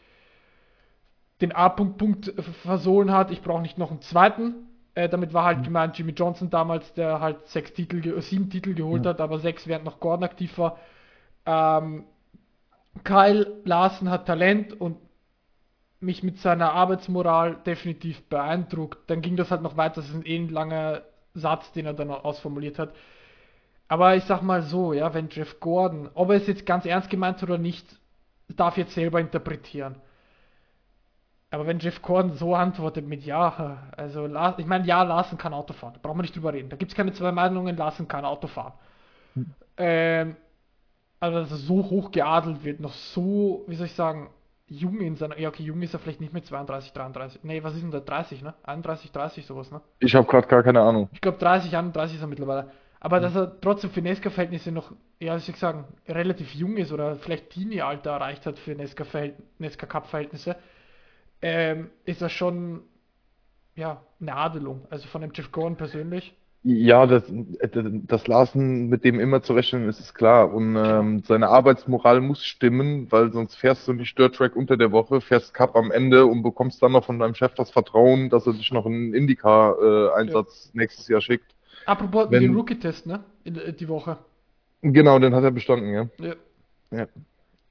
[1.40, 3.32] den A-Punkt Punkt äh, versohlen hat.
[3.32, 4.54] Ich brauche nicht noch einen zweiten.
[4.94, 8.74] Äh, damit war halt gemeint Jimmy Johnson damals, der halt sechs Titel, äh, sieben Titel
[8.74, 9.10] geholt Ja.
[9.10, 10.78] hat, aber sechs während noch Gordon aktiv war.
[11.46, 12.04] Ähm,
[13.05, 14.98] Kyle Larsen hat Talent und
[16.00, 19.11] mich mit seiner Arbeitsmoral definitiv beeindruckt.
[19.11, 21.03] Dann ging das halt noch weiter, das ist ein eh ein langer
[21.35, 22.94] Satz, den er dann ausformuliert hat.
[23.88, 27.11] Aber ich sag mal so, ja, wenn Jeff Gordon, ob er es jetzt ganz ernst
[27.11, 27.87] gemeint hat oder nicht,
[28.48, 29.96] darf jetzt selber interpretieren.
[31.50, 34.26] Aber wenn Jeff Gordon so antwortet mit Ja, also
[34.59, 36.70] ich meine, ja, Larsen kann Auto fahren, da brauchen wir nicht drüber reden.
[36.70, 38.72] Da gibt es keine zwei Meinungen, Larsen kann Auto fahren.
[39.76, 40.37] Ähm,
[41.20, 44.30] also dass er so hoch geadelt wird, noch so, wie soll ich sagen,
[44.66, 47.74] jung in seiner, ja okay, jung ist er vielleicht nicht mit 32, 33, nee, was
[47.74, 48.54] ist denn da, 30, ne?
[48.62, 49.80] 31, 30 sowas, ne?
[49.98, 51.09] Ich habe gerade gar keine Ahnung.
[51.12, 52.70] Ich glaube 30, 31 ist er mittlerweile.
[53.00, 56.92] Aber dass er trotzdem für Nesca-Verhältnisse noch, ja, wie soll ich sagen, relativ jung ist
[56.92, 60.56] oder vielleicht Teenie-Alter erreicht hat für Nesca-Cup-Verhältnisse,
[61.40, 62.83] ähm, ist das schon,
[63.74, 64.87] ja, eine Adelung.
[64.90, 66.37] Also von dem Jeff Gordon persönlich.
[66.62, 70.53] Ja, das, das Larsen, mit dem immer zu rechnen ist, ist klar.
[70.53, 74.92] Und ähm, seine Arbeitsmoral muss stimmen, weil sonst fährst du nicht Dirt Track unter der
[74.92, 78.46] Woche, fährst Cup am Ende und bekommst dann noch von deinem Chef das Vertrauen, dass
[78.46, 81.55] er dich noch einen Indycar-Einsatz nächstes Jahr schickt.
[81.87, 83.25] Apropos Wenn- den Rookie-Test, ne?
[83.44, 84.18] In, äh, die Woche.
[84.83, 86.09] Genau, den hat er bestanden, ja.
[86.18, 86.35] Ja.
[86.90, 87.07] ja.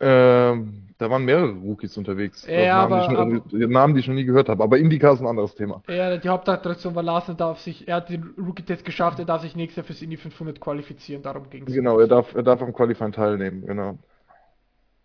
[0.01, 2.45] Ähm, da waren mehrere Rookies unterwegs.
[2.47, 3.19] Ja, Namen, die ich
[3.59, 4.63] aber- Namen, die ich noch nie gehört habe.
[4.63, 5.81] Aber Indycar ist ein anderes Thema.
[5.87, 9.55] Ja, die Hauptattraktion war Larsen, darf sich, er hat den Rookie-Test geschafft, er darf sich
[9.55, 11.73] nächstes Jahr fürs Indy 500 qualifizieren, darum ging es.
[11.73, 13.97] Genau, er darf, er darf am Qualifying teilnehmen, genau.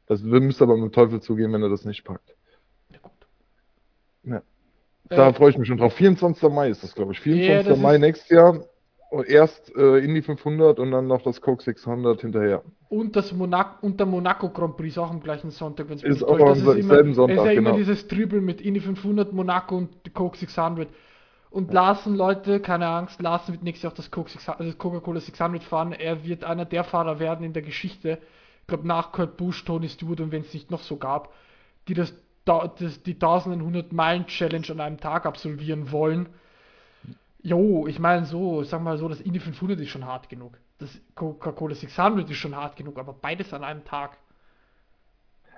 [0.06, 2.34] Das müsste aber mit dem Teufel zugehen, wenn er das nicht packt.
[2.90, 3.12] Ja, gut.
[4.24, 4.42] Ja.
[5.08, 5.94] Da Äh, freue ich mich schon drauf.
[5.94, 6.50] 24.
[6.50, 7.20] Mai ist das, glaube ich.
[7.20, 7.68] 24.
[7.68, 8.60] das Mai nächstes Jahr.
[9.22, 12.62] Erst äh, Indy 500 und dann noch das Coke 600 hinterher.
[12.88, 16.22] Und das Monaco und der Monaco Grand Prix auch am gleichen Sonntag, wenn es Ist
[16.22, 17.76] auch am selben Sonntag, Es ist ja immer genau.
[17.76, 20.88] dieses Tribble mit Indy 500, Monaco und Coke 600.
[21.50, 24.78] Und Larsen, Leute, keine Angst, Larsen wird nächstes Jahr auch das Coke 600, also das
[24.78, 25.92] Coca-Cola 600 fahren.
[25.92, 28.18] Er wird einer der Fahrer werden in der Geschichte,
[28.62, 31.32] ich glaube nach Kurt Busch, Tony Stewart und wenn es nicht noch so gab,
[31.88, 36.28] die das, da- das die 1100 Meilen Challenge an einem Tag absolvieren wollen.
[37.44, 40.58] Jo, ich meine so, sag mal so, das Indy 500 ist schon hart genug.
[40.78, 44.16] Das Coca-Cola 600 ist schon hart genug, aber beides an einem Tag.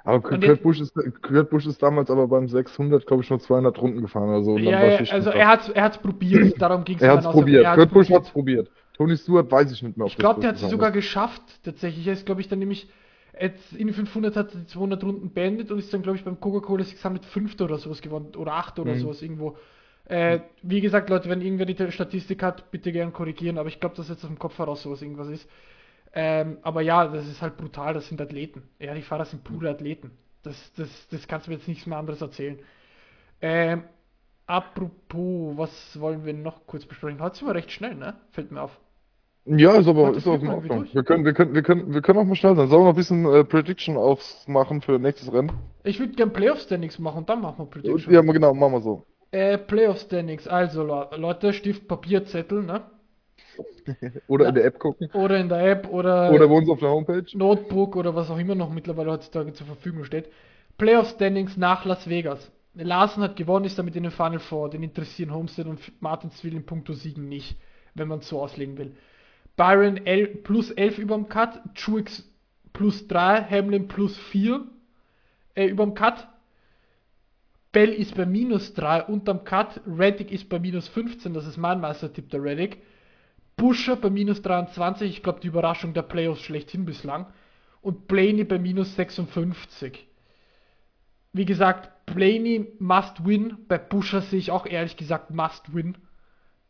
[0.02, 3.38] Aber Kurt jetzt- Busch, ist, Kurt Busch ist damals aber beim 600, glaube ich, nur
[3.38, 4.54] 200 Runden gefahren oder so.
[4.54, 5.46] und dann Ja, ja, also er Schacht.
[5.46, 7.74] hat's, er hat's probiert, darum ging es er hat's probiert.
[7.74, 8.68] Kurt Busch hat's probiert.
[8.96, 12.04] Tony Stewart weiß ich nicht mehr, ob Ich glaube, der hat es sogar geschafft, tatsächlich.
[12.06, 12.88] Er ist, glaube ich, dann nämlich
[13.38, 16.40] jetzt in 500 hat er die 200 Runden beendet und ist dann, glaube ich, beim
[16.40, 19.00] Coca-Cola Examen mit Fünfter oder sowas gewonnen oder Achter oder mhm.
[19.00, 19.56] sowas irgendwo.
[20.08, 23.96] Äh, wie gesagt, Leute, wenn irgendwer die Statistik hat, bitte gerne korrigieren, aber ich glaube,
[23.96, 25.48] dass jetzt aus dem Kopf heraus sowas irgendwas ist.
[26.12, 28.62] Ähm, aber ja, das ist halt brutal, das sind Athleten.
[28.78, 30.12] Ja, die Fahrer sind pure Athleten.
[30.42, 32.58] Das, das, das kannst du mir jetzt nichts mehr anderes erzählen.
[33.42, 33.82] Ähm,
[34.46, 37.20] apropos, was wollen wir noch kurz besprechen?
[37.20, 38.14] Hat sich mal recht schnell, ne?
[38.30, 38.78] Fällt mir auf.
[39.44, 40.86] Ja, ist aber ist auch in Ordnung.
[40.92, 42.68] Wir können, wir, können, wir, können, wir können auch mal schnell sein.
[42.68, 45.52] Sollen wir noch ein bisschen äh, Prediction aufmachen für nächstes Rennen?
[45.84, 48.12] Ich würde gerne Playoff Standings machen und dann machen wir Prediction.
[48.12, 49.04] Ja, genau, machen wir so.
[49.30, 50.46] Äh, Playoff Standings.
[50.46, 52.82] Also, Leute, Stift, Papier, Zettel, ne?
[54.28, 55.10] oder Na, in der App gucken.
[55.12, 56.32] Oder in der App oder.
[56.32, 57.26] Oder bei uns auf der Homepage.
[57.34, 60.30] Notebook oder was auch immer noch mittlerweile heutzutage zur Verfügung steht.
[60.78, 62.50] Playoff Standings nach Las Vegas.
[62.74, 64.70] Larsen hat gewonnen, ist damit in den Final Four.
[64.70, 67.56] Den interessieren Homestead und Martinsville in puncto Siegen nicht,
[67.94, 68.94] wenn man es so auslegen will.
[69.56, 72.28] Byron L plus 11 überm Cut, Truex
[72.74, 74.66] plus 3, Hamlin plus 4
[75.54, 76.28] äh, überm Cut.
[77.76, 81.78] Bell ist bei minus 3 unterm Cut, Reddick ist bei minus 15, das ist mein
[81.78, 82.78] Meistertipp der Reddick.
[83.54, 87.26] Buscher bei minus 23, ich glaube die Überraschung der Playoffs schlechthin bislang.
[87.82, 90.08] Und Blaney bei minus 56.
[91.34, 95.98] Wie gesagt, Blaney must win, bei Buscher sehe ich auch ehrlich gesagt must win.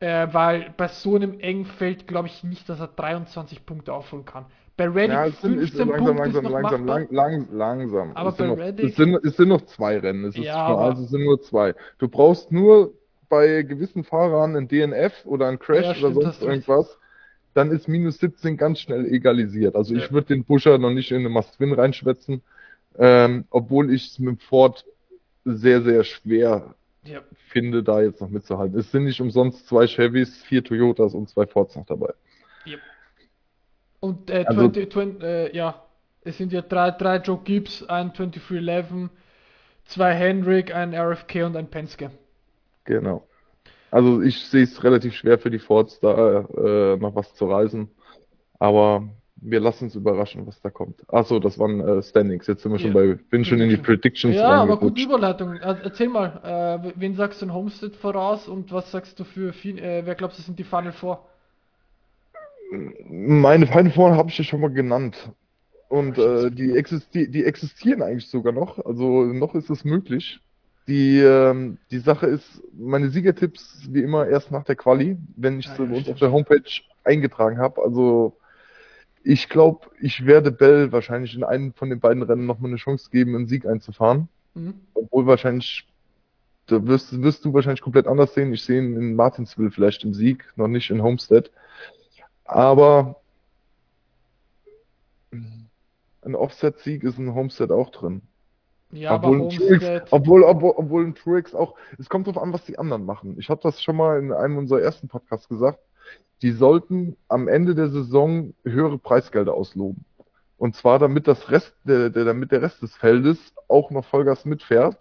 [0.01, 4.25] Äh, weil bei so einem engen Feld glaube ich nicht, dass er 23 Punkte aufholen
[4.25, 4.47] kann.
[4.77, 8.13] Bei Reddick ja, es 15 ist langsam, langsam, ist langsam, lang, lang, langsam.
[8.15, 8.91] Aber es bei noch, Reddick...
[8.91, 10.25] Es sind, es sind noch zwei Rennen.
[10.25, 11.75] Es, ist ja, also es sind nur zwei.
[11.99, 12.93] Du brauchst nur
[13.29, 16.99] bei gewissen Fahrern ein DNF oder ein Crash ja, stimmt, oder sonst irgendwas.
[17.55, 19.77] Dann ist minus 17 ganz schnell egalisiert.
[19.77, 20.03] Also ja.
[20.03, 22.43] ich würde den Pusher noch nicht in eine Must-Win reinschwätzen,
[22.99, 24.85] ähm, obwohl ich es mit Ford
[25.47, 27.23] sehr, sehr schwer ja.
[27.49, 28.79] finde, da jetzt noch mitzuhalten.
[28.79, 32.13] Es sind nicht umsonst zwei Chevys, vier Toyotas und zwei Fords noch dabei.
[32.67, 32.77] Ja.
[34.07, 35.83] Und äh, also, 20, 20, äh, ja,
[36.23, 39.11] es sind ja drei, drei Joe Gibbs, ein 2311,
[39.85, 42.11] zwei Hendrick, ein RFK und ein Penske.
[42.85, 43.27] Genau.
[43.91, 47.89] Also ich sehe es relativ schwer für die Fords da äh, noch was zu reisen.
[48.61, 51.03] Aber wir lassen uns überraschen, was da kommt.
[51.13, 52.47] Achso, das waren äh, Standings.
[52.47, 55.59] Jetzt sind wir schon bei, bin schon in die Predictions Ja, aber gute Überleitung.
[55.61, 59.51] Also, erzähl mal, äh, wen sagst du in Homestead voraus und was sagst du für,
[59.65, 61.27] äh, wer glaubst du sind die Final Four?
[62.71, 65.33] Meine Final Four habe ich ja schon mal genannt.
[65.89, 68.85] Und äh, die, existi die existieren eigentlich sogar noch.
[68.85, 70.41] Also noch ist es möglich.
[70.89, 75.67] Die, ähm, die Sache ist, meine Siegertipps wie immer erst nach der Quali, wenn ich
[75.67, 76.63] ja, sie bei uns auf der Homepage
[77.05, 77.83] eingetragen habe.
[77.83, 78.37] Also
[79.25, 83.11] ich glaube, ich werde Bell wahrscheinlich in einem von den beiden Rennen nochmal eine Chance
[83.11, 84.29] geben, einen Sieg einzufahren.
[84.55, 84.75] Mhm.
[84.95, 85.89] Obwohl wahrscheinlich,
[86.67, 88.53] da wirst, wirst, du wahrscheinlich komplett anders sehen.
[88.53, 91.51] Ich sehe ihn in Martinsville vielleicht im Sieg, noch nicht in Homestead.
[92.47, 93.17] Aber
[95.31, 98.23] ein Offset-Sieg ist in Homestead auch drin.
[98.93, 102.65] Ja, obwohl, aber Truex, obwohl, obwohl, obwohl ein Truex auch, es kommt darauf an, was
[102.65, 103.37] die anderen machen.
[103.39, 105.81] Ich habe das schon mal in einem unserer ersten Podcasts gesagt
[106.43, 110.05] die sollten am Ende der Saison höhere Preisgelder ausloben.
[110.59, 114.45] Und zwar damit das Rest, der, der, damit der Rest des Feldes auch noch Vollgas
[114.45, 114.97] mitfährt.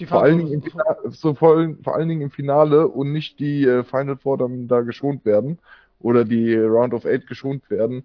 [0.00, 3.40] Die vor, allen Dingen im Finale, so vor, vor allen Dingen im Finale und nicht
[3.40, 5.58] die äh, Final Four dann da geschont werden
[6.00, 8.04] oder die Round of Eight geschont werden,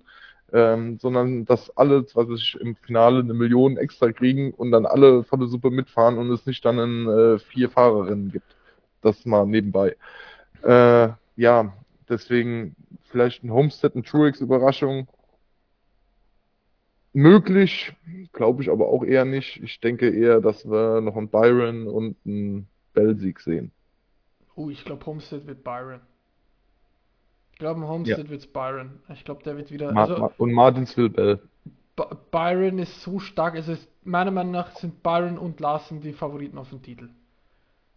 [0.52, 5.24] ähm, sondern dass alle, was ich im Finale eine Million extra kriegen und dann alle
[5.24, 8.56] volle Suppe mitfahren und es nicht dann in äh, vier Fahrerinnen gibt.
[9.02, 9.96] Das mal nebenbei.
[10.64, 11.74] Äh, ja,
[12.10, 12.76] Deswegen
[13.06, 15.08] vielleicht ein Homestead, ein Truex Überraschung.
[17.14, 17.94] Möglich,
[18.34, 19.62] glaube ich aber auch eher nicht.
[19.64, 23.72] Ich denke eher, dass wir noch einen Byron und einen Bell-Sieg sehen.
[24.56, 26.02] Oh, ich glaube Homestead wird Byron.
[27.54, 28.30] Ich glaube, Homestead ja.
[28.30, 29.00] wird Byron.
[29.14, 29.92] Ich glaube, der wird wieder.
[29.92, 31.40] Ma also, und Martinsville Bell.
[32.32, 33.56] Byron ist so stark.
[33.56, 37.10] Also ist, meiner Meinung nach sind Byron und Larsen die Favoriten auf den Titel.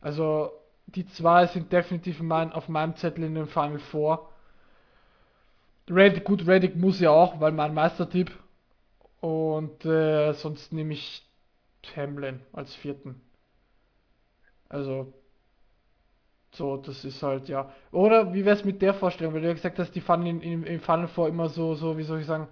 [0.00, 0.52] Also
[0.86, 4.30] die zwei sind definitiv mein, auf meinem Zettel in den Final Four.
[5.88, 8.30] Reddick, gut, Reddick muss ja auch, weil mein Meistertipp.
[9.20, 11.26] Und äh, sonst nehme ich
[11.96, 13.20] Hamlin als vierten.
[14.68, 15.12] Also,
[16.56, 17.70] so, das ist halt, ja.
[17.92, 19.34] Oder wie wäre es mit der Vorstellung?
[19.34, 22.02] Weil du ja gesagt hast, die fahren in, im Final Four immer so, so, wie
[22.02, 22.48] soll ich sagen,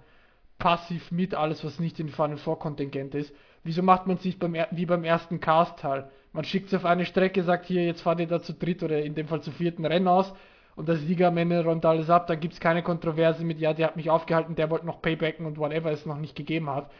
[0.57, 3.33] passiv mit, alles was nicht in Final Four Kontingent ist.
[3.63, 6.09] Wieso macht man sich beim, wie beim ersten Cast-Teil?
[6.33, 9.01] Man schickt sie auf eine Strecke, sagt hier, jetzt fahrt ihr da zu dritt oder
[9.01, 10.33] in dem Fall zu vierten Rennen aus
[10.75, 12.27] und der Sieger am Ende räumt alles ab.
[12.27, 15.45] Da gibt es keine Kontroverse mit, ja, der hat mich aufgehalten, der wollte noch Paybacken
[15.45, 16.91] und whatever es noch nicht gegeben hat.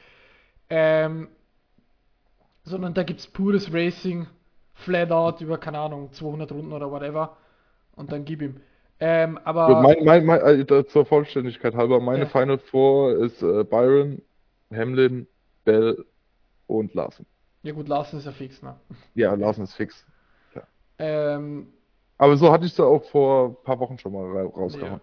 [0.69, 1.27] Ähm,
[2.63, 4.27] sondern da gibt es pures Racing,
[4.75, 7.37] flat out über, keine Ahnung, 200 Runden oder whatever
[7.95, 8.61] und dann gib ihm.
[8.99, 13.63] Ähm, aber Mein, mein, mein, äh, zur Vollständigkeit halber, meine ja, Final Four ist äh,
[13.65, 14.21] Byron,
[14.73, 15.27] Hamlin,
[15.65, 16.05] Bell
[16.67, 17.25] und Larsen.
[17.63, 18.75] ja gut, Larsen ist ja fix, ne?
[19.15, 20.05] Ja, Larsen ist fix.
[20.53, 20.61] Ja.
[20.99, 21.73] Ähm,
[22.17, 24.49] Aber so hatte ich es auch vor ein paar Wochen schon mal ra- ja.
[24.49, 25.01] rausgehauen.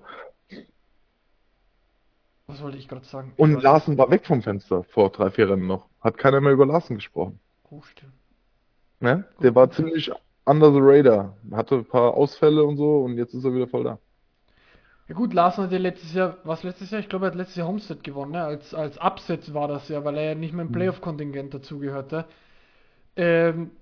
[2.47, 3.33] Was wollte ich gerade sagen?
[3.37, 3.63] Und.
[3.63, 5.89] Larsen war weg vom Fenster vor drei, vier Rennen noch.
[6.01, 7.39] Hat keiner mehr über Larsen gesprochen.
[7.71, 8.13] Oh, stimmt.
[9.03, 9.25] Ne?
[9.43, 10.11] Der war ziemlich
[10.47, 11.37] under the radar.
[11.53, 13.99] Hatte ein paar Ausfälle und so und jetzt ist er wieder voll da.
[15.09, 17.01] Ja gut, Larsen hat ja letztes Jahr, was letztes Jahr?
[17.01, 18.43] Ich glaube, er hat letztes Jahr Homestead gewonnen, ne?
[18.45, 20.73] Als, als Upset war das ja, weil er ja nicht mehr im Mhm.
[20.73, 22.27] Playoff-Kontingent dazugehörte.
[23.17, 23.73] Ähm,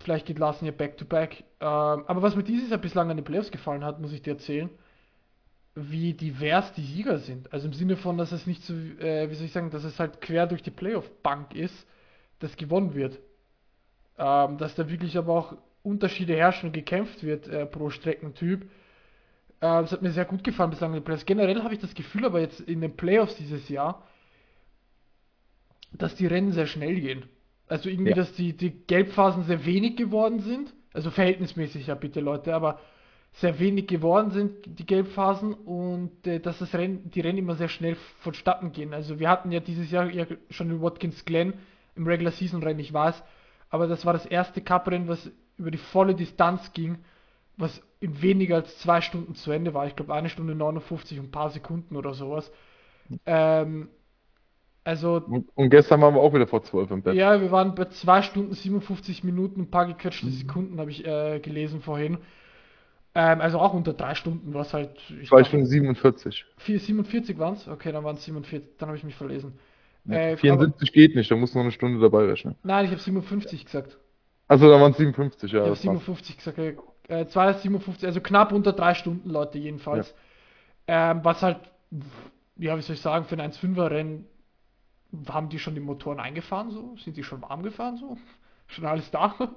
[0.00, 1.44] vielleicht geht Larsen ja back-to-back.
[1.60, 4.32] Ähm, aber was mir dieses Jahr bislang an den Playoffs gefallen hat, muss ich dir
[4.34, 4.70] erzählen,
[5.74, 7.52] wie divers die Sieger sind.
[7.52, 10.00] Also im Sinne von, dass es nicht so, äh, wie soll ich sagen, dass es
[10.00, 11.86] halt quer durch die Playoff-Bank ist,
[12.40, 13.18] das gewonnen wird.
[14.18, 18.62] Ähm, dass da wirklich aber auch Unterschiede herrschen und gekämpft wird äh, pro Streckentyp.
[18.62, 18.66] Äh,
[19.60, 21.24] das hat mir sehr gut gefallen bislang in den Playoffs.
[21.26, 24.02] Generell habe ich das Gefühl, aber jetzt in den Playoffs dieses Jahr,
[25.92, 27.24] dass die Rennen sehr schnell gehen.
[27.68, 28.16] Also irgendwie, Ja.
[28.16, 30.74] dass die, die Gelbphasen sehr wenig geworden sind.
[30.92, 32.80] Also verhältnismäßig ja bitte Leute, aber
[33.34, 37.68] sehr wenig geworden sind, die Gelbphasen, und äh, dass das Rennen, die Rennen immer sehr
[37.68, 38.94] schnell vonstatten gehen.
[38.94, 41.52] Also wir hatten ja dieses Jahr ja schon in Watkins Glen
[41.94, 43.22] im Regular Season Rennen, ich weiß,
[43.70, 46.98] aber das war das erste Cup-Rennen, was über die volle Distanz ging,
[47.56, 49.86] was in weniger als zwei Stunden zu Ende war.
[49.86, 52.52] Ich glaube eine Stunde 59 und ein paar Sekunden oder sowas.
[53.26, 53.90] Ähm,
[54.84, 57.16] also Und, gestern waren wir auch wieder vor zwölf im Bett.
[57.16, 60.30] ja, wir waren bei 2 Stunden 57 Minuten, ein paar gequetschte Mhm.
[60.30, 62.18] Sekunden, habe ich äh, gelesen vorhin.
[63.14, 66.44] Ähm, also auch unter 3 Stunden, was halt, ich Zwei glaub, Stunden 47.
[66.58, 67.68] 4, 47 waren es?
[67.68, 69.58] Okay, dann waren es 47, dann habe ich mich verlesen.
[70.08, 72.56] Äh, aber, 74 geht nicht, da muss noch eine Stunde dabei rechnen.
[72.62, 73.98] nein, ich habe 57 gesagt.
[74.46, 75.82] Also da waren es 57, ja, Ich habe das passt.
[75.82, 76.58] 57 gesagt.
[76.58, 76.76] Äh,
[77.08, 80.14] äh, 257, also knapp unter 3 Stunden, Leute, jedenfalls.
[80.86, 81.58] Ähm, was halt,
[82.56, 84.26] ja, wie soll ich sagen, für ein 1,5er Rennen
[85.28, 86.96] haben die schon die Motoren eingefahren, so?
[86.96, 88.16] Sind die schon warm gefahren, so?
[88.70, 89.34] Schon alles da?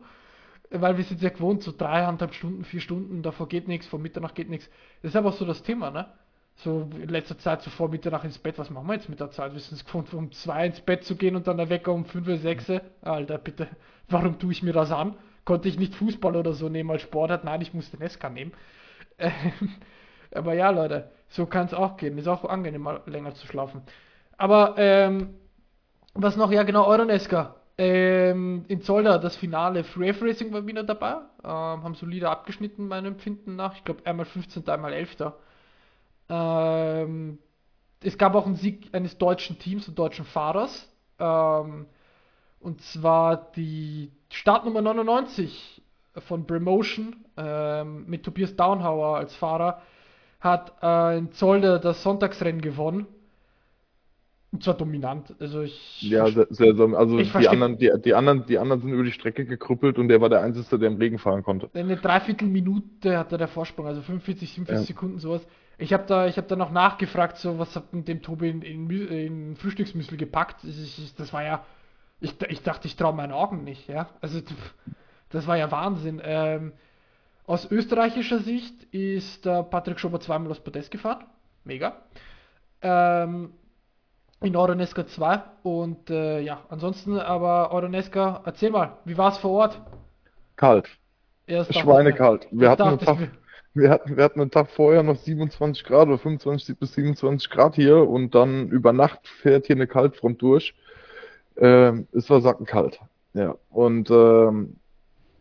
[0.70, 4.36] Weil wir sind ja gewohnt, so dreieinhalb Stunden, vier Stunden, davor geht nichts, vor Mitternacht
[4.36, 4.70] geht nichts.
[5.02, 6.08] Das ist aber so das Thema, ne?
[6.64, 9.32] So in letzter Zeit, so vor Mitternacht ins Bett, was machen wir jetzt mit der
[9.32, 9.54] Zeit?
[9.54, 12.06] Wir sind es gewohnt, um zwei ins Bett zu gehen und dann der Wecker um
[12.06, 12.72] fünf oder sechs.
[13.02, 13.68] Alter, bitte,
[14.10, 15.16] warum tue ich mir das an?
[15.44, 17.44] Konnte ich nicht Fußball oder so nehmen als Sportart?
[17.46, 18.52] Nein, ich muss den SK nehmen.
[19.18, 19.32] Ähm,
[20.36, 22.18] aber ja, Leute, so kann es auch gehen.
[22.20, 23.82] Ist auch angenehm, mal länger zu schlafen.
[24.38, 25.34] Aber, ähm,
[26.14, 26.52] was noch?
[26.52, 27.56] Ja, genau, Euroneska.
[27.80, 31.14] Ähm, in Zolder das Finale Free Racing war wieder dabei.
[31.44, 33.76] Ähm, haben solide abgeschnitten, meinem Empfinden nach.
[33.76, 35.16] Ich glaube, einmal 15., einmal 11.
[36.32, 37.38] Ähm,
[38.02, 40.90] es gab auch einen Sieg eines deutschen Teams und deutschen Fahrers.
[41.20, 41.86] Ähm,
[42.60, 45.82] und zwar die Startnummer 99
[46.18, 49.82] von Bremotion ähm, mit Tobias Downhauer als Fahrer
[50.40, 53.08] hat äh, in Zolder das Sonntagsrennen gewonnen.
[54.52, 55.34] Und zwar dominant.
[55.40, 58.92] Also ich Ja, sehr, sehr, sehr also die anderen, die, die anderen, die anderen sind
[58.92, 61.70] über die Strecke gekrüppelt und der war der Einzige, der im Regen fahren konnte.
[61.74, 64.94] eine Dreiviertelminute hatte der Vorsprung, also 45, 47 Ja.
[64.94, 65.48] Sekunden sowas.
[65.82, 68.90] Ich habe da, ich habe da noch nachgefragt, so was hat dem Tobi in, in,
[68.90, 70.64] in Frühstücksmüsli gepackt.
[70.64, 71.66] Ich, ich, das war ja,
[72.20, 74.08] ich, ich dachte, ich traue meinen Augen nicht, ja.
[74.22, 74.42] Also
[75.30, 76.22] das war ja Wahnsinn.
[76.24, 76.74] Ähm,
[77.48, 81.26] aus österreichischer Sicht ist der Patrick Schober zweimal aufs Podest gefahren,
[81.64, 82.04] mega.
[82.84, 83.52] Ähm,
[84.40, 89.52] in Euronesca 2 und äh, ja, ansonsten aber Euronesca, erzähl mal, wie war es vor
[89.52, 89.82] Ort?
[90.58, 90.88] Kalt.
[91.72, 92.48] Schweinekalt.
[92.52, 93.32] Wir hatten, dachte.
[93.74, 97.76] Wir, hatten, wir hatten einen Tag vorher noch 27 Grad oder 25 bis 27 Grad
[97.76, 100.74] hier und dann über Nacht fährt hier eine Kaltfront durch.
[101.58, 103.00] Ähm, es war sackenkalt.
[103.34, 103.56] Ja.
[103.70, 104.76] Und ähm,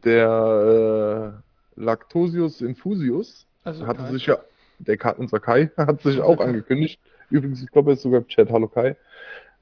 [0.05, 1.43] der
[1.77, 4.13] äh, Lactosius infusius Also hatte Kai.
[4.13, 4.39] sich ja,
[4.79, 7.01] der unser Kai hat sich auch angekündigt.
[7.31, 8.51] Übrigens, ich glaube, er ist sogar im Chat.
[8.51, 8.97] Hallo Kai.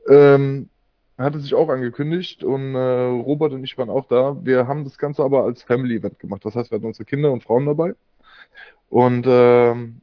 [0.08, 0.68] Ähm,
[1.18, 4.36] hatte sich auch angekündigt und äh, Robert und ich waren auch da.
[4.42, 6.44] Wir haben das Ganze aber als Family Event gemacht.
[6.44, 7.94] Das heißt, wir hatten unsere Kinder und Frauen dabei.
[8.88, 10.00] Und ähm,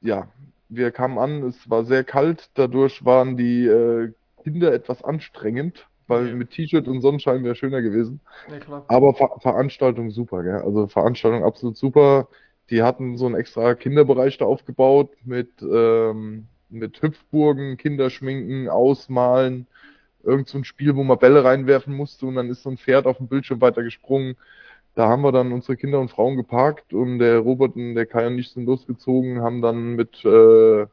[0.00, 0.28] ja,
[0.68, 4.12] wir kamen an, es war sehr kalt, dadurch waren die äh,
[4.42, 6.34] Kinder etwas anstrengend, weil Ja.
[6.34, 8.20] mit T-Shirt und Sonnenschein wäre schöner gewesen.
[8.50, 8.84] Ja.
[8.88, 10.60] Aber Ver Veranstaltung super, gell?
[10.62, 12.28] Also Veranstaltung absolut super.
[12.70, 19.66] Die hatten so einen extra Kinderbereich da aufgebaut mit, ähm, mit Hüpfburgen, Kinderschminken, Ausmalen,
[20.22, 23.06] irgend so ein Spiel, wo man Bälle reinwerfen musste und dann ist so ein Pferd
[23.06, 24.36] auf dem Bildschirm weiter gesprungen.
[24.94, 28.26] Da haben wir dann unsere Kinder und Frauen geparkt und der Robert und der Kai
[28.26, 30.86] und ich sind losgezogen, haben dann mit äh,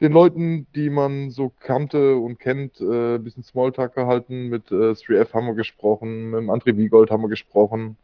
[0.00, 4.48] den Leuten, die man so kannte und kennt, äh, ein bisschen Smalltalk gehalten.
[4.48, 7.96] Mit äh, 3F haben wir gesprochen, mit André Wiegold haben wir gesprochen.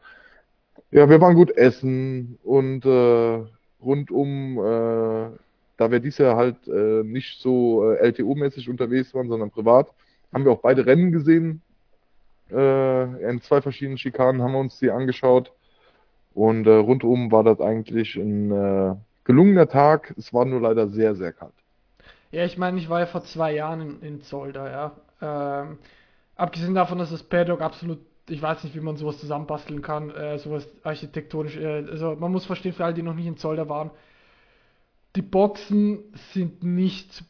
[0.90, 3.40] Ja, wir waren gut essen und äh,
[3.82, 5.30] rund um, äh,
[5.78, 9.88] da wir dies Jahr halt äh, nicht so äh, LTO-mäßig unterwegs waren, sondern privat,
[10.32, 11.62] haben wir auch beide Rennen gesehen.
[12.50, 15.52] Äh, in zwei verschiedenen Schikanen haben wir uns die angeschaut.
[16.34, 18.94] Und äh, rundum war das eigentlich ein äh,
[19.24, 20.14] gelungener Tag.
[20.16, 21.54] Es war nur leider sehr, sehr kalt.
[22.30, 24.92] Ja, ich meine, ich war ja vor zwei Jahren in, in Zolder, ja.
[25.22, 25.78] Ähm,
[26.34, 30.38] abgesehen davon, dass das Paddock absolut, ich weiß nicht, wie man sowas zusammenbasteln kann, äh,
[30.38, 33.90] sowas architektonisch, äh, also man muss verstehen, für alle, die noch nicht in Zolder waren,
[35.14, 36.00] die Boxen
[36.32, 37.24] sind nicht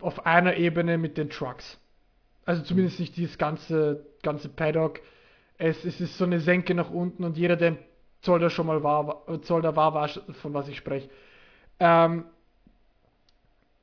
[0.00, 1.78] auf einer Ebene mit den Trucks.
[2.44, 5.00] Also zumindest nicht dieses ganze, ganze Paddock.
[5.58, 7.78] Es, es ist so eine Senke nach unten und jeder, der in
[8.20, 11.08] Zolder schon mal war, Zolder war, weiß, von was ich spreche.
[11.80, 12.24] Ähm,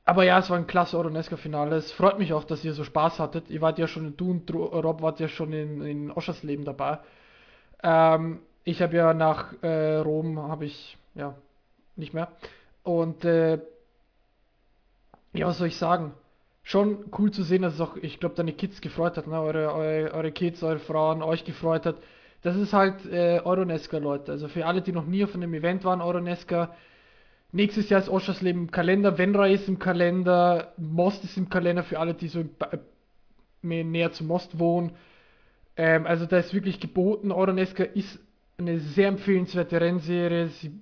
[0.04, 1.76] aber ja, es war ein klasse Oronesca-Finale.
[1.76, 3.50] Es freut mich auch, dass ihr so Spaß hattet.
[3.50, 7.00] Ihr wart ja schon, du und Rob wart ja schon in, in Oschersleben dabei.
[7.82, 11.34] Ähm, ich habe ja nach äh, Rom, habe ich, ja,
[11.96, 12.28] nicht mehr.
[12.84, 13.58] Und, äh,
[15.32, 16.14] ja, was soll ich sagen?
[16.68, 19.40] Schon cool zu sehen, dass es auch, ich glaube, deine Kids gefreut hat, ne?
[19.40, 21.96] eure, eure, eure Kids, eure Frauen, euch gefreut hat.
[22.42, 24.32] Das ist halt äh, Euronesca, Leute.
[24.32, 26.74] Also für alle, die noch nie auf einem Event waren, Euronesca,
[27.52, 31.98] Nächstes Jahr ist Oschersleben im Kalender, Venray ist im Kalender, Most ist im Kalender für
[31.98, 32.44] alle, die so
[33.62, 34.92] näher zu Most wohnen.
[35.76, 37.32] Ähm, also da ist wirklich geboten.
[37.32, 38.18] Euronesca ist
[38.58, 40.48] eine sehr empfehlenswerte Rennserie.
[40.48, 40.72] Sie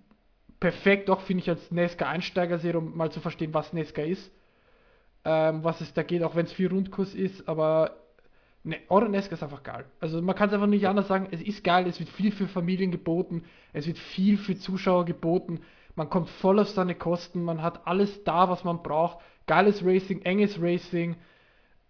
[0.59, 4.33] perfekt auch, finde ich, als Nesca-Einsteigerserie, um mal zu verstehen, was Nesca ist.
[5.25, 7.97] Ähm, was es da geht, auch wenn es viel Rundkurs ist, aber
[8.63, 9.87] ne, Euronesca ist einfach geil.
[10.01, 12.47] Also man kann es einfach nicht anders sagen, es ist geil, es wird viel für
[12.47, 15.61] Familien geboten, es wird viel für Zuschauer geboten
[15.97, 19.19] man kommt voll auf seine Kosten, man hat alles da, was man braucht.
[19.47, 21.17] Geiles Racing, enges Racing.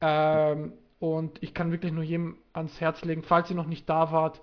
[0.01, 4.13] Ähm, und ich kann wirklich nur jedem ans Herz legen, falls ihr noch nicht da
[4.13, 4.43] wart,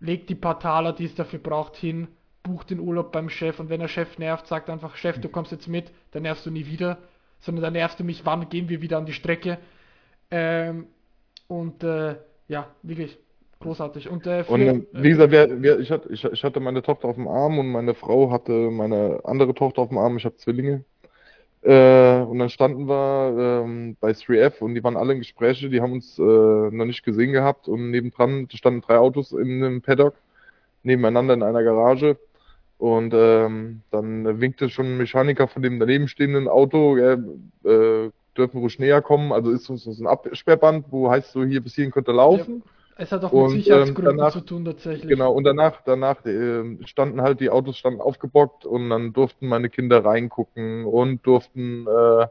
[0.00, 2.08] legt die paar Taler, die es dafür braucht, hin,
[2.42, 5.52] bucht den Urlaub beim Chef und wenn der Chef nervt, sagt einfach, Chef, du kommst
[5.52, 6.98] jetzt mit, dann nervst du nie wieder,
[7.42, 9.58] sondern dann nervst du mich, wann gehen wir wieder an die Strecke.
[10.30, 10.86] Ähm,
[11.48, 12.16] und äh,
[12.48, 13.18] ja, wirklich,
[13.62, 14.08] Großartig.
[14.08, 17.08] Und, äh, für, und wie gesagt, wir, wir, ich, hatte, ich, ich, hatte meine Tochter
[17.08, 20.16] auf dem Arm und meine Frau hatte meine andere Tochter auf dem Arm.
[20.16, 20.84] Ich habe Zwillinge.
[21.62, 25.80] Äh, und dann standen wir ähm, bei 3F und die waren alle in Gespräche, die
[25.80, 30.14] haben uns äh, noch nicht gesehen gehabt und nebendran standen drei Autos in einem Paddock,
[30.82, 32.16] nebeneinander in einer Garage.
[32.82, 37.16] Und ähm, dann winkte schon ein Mechaniker von dem daneben stehenden Auto, äh,
[37.62, 39.32] äh, dürfen ruhig näher kommen.
[39.32, 42.64] Also ist uns so ein Absperrband, wo heißt so, hier bis hierhin könnt ihr laufen.
[42.66, 43.04] Ja.
[43.04, 45.08] Es hat auch mit und, Sicherheitsgründen ähm, danach, zu tun tatsächlich.
[45.08, 49.68] Genau, und danach, danach äh, standen halt die Autos standen aufgebockt und dann durften meine
[49.68, 52.26] Kinder reingucken und durften äh,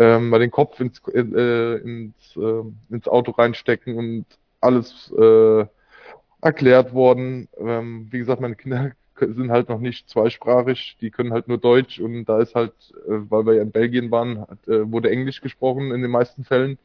[0.00, 1.18] äh, mal den Kopf ins, äh,
[1.78, 4.26] ins, äh, ins Auto reinstecken und
[4.60, 5.66] alles äh,
[6.40, 7.48] erklärt worden.
[7.58, 8.92] Ähm, wie gesagt, meine Kinder
[9.32, 12.72] sind halt noch nicht zweisprachig, die können halt nur Deutsch und da ist halt,
[13.06, 16.44] äh, weil wir ja in Belgien waren, hat, äh, wurde Englisch gesprochen in den meisten
[16.44, 16.78] Fällen.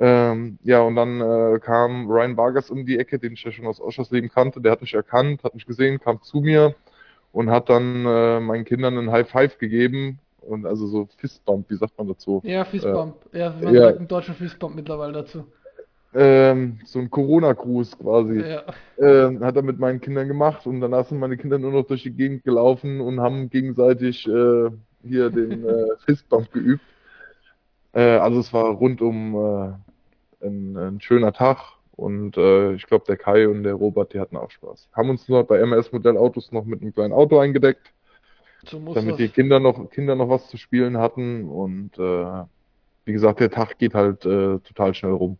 [0.00, 3.66] Ähm, ja, und dann äh, kam Ryan Vargas um die Ecke, den ich ja schon
[3.66, 4.60] aus Oschersleben kannte.
[4.60, 6.74] Der hat mich erkannt, hat mich gesehen, kam zu mir
[7.32, 10.20] und hat dann äh, meinen Kindern einen High Five gegeben.
[10.40, 12.40] Und also so Fistbump, wie sagt man dazu?
[12.44, 13.16] Ja, Fistbump.
[13.32, 13.82] Äh, ja, man ja.
[13.82, 15.44] sagt einen deutschen Fistbump mittlerweile dazu.
[16.14, 18.40] Ähm, so ein Corona-Gruß quasi.
[18.40, 18.62] Ja.
[18.98, 22.02] Ähm, hat er mit meinen Kindern gemacht und danach sind meine Kinder nur noch durch
[22.02, 24.70] die Gegend gelaufen und haben gegenseitig äh,
[25.02, 26.82] hier den äh, Fistbump geübt.
[27.92, 31.58] Äh, also es war rundum äh, ein, ein schöner Tag
[31.92, 34.88] und äh, ich glaube, der Kai und der Robert, die hatten auch Spaß.
[34.92, 37.92] Haben uns nur bei MS Modellautos noch mit einem kleinen Auto eingedeckt,
[38.64, 39.16] so damit das.
[39.18, 42.44] die Kinder noch, Kinder noch was zu spielen hatten und äh,
[43.04, 45.38] wie gesagt, der Tag geht halt äh, total schnell rum.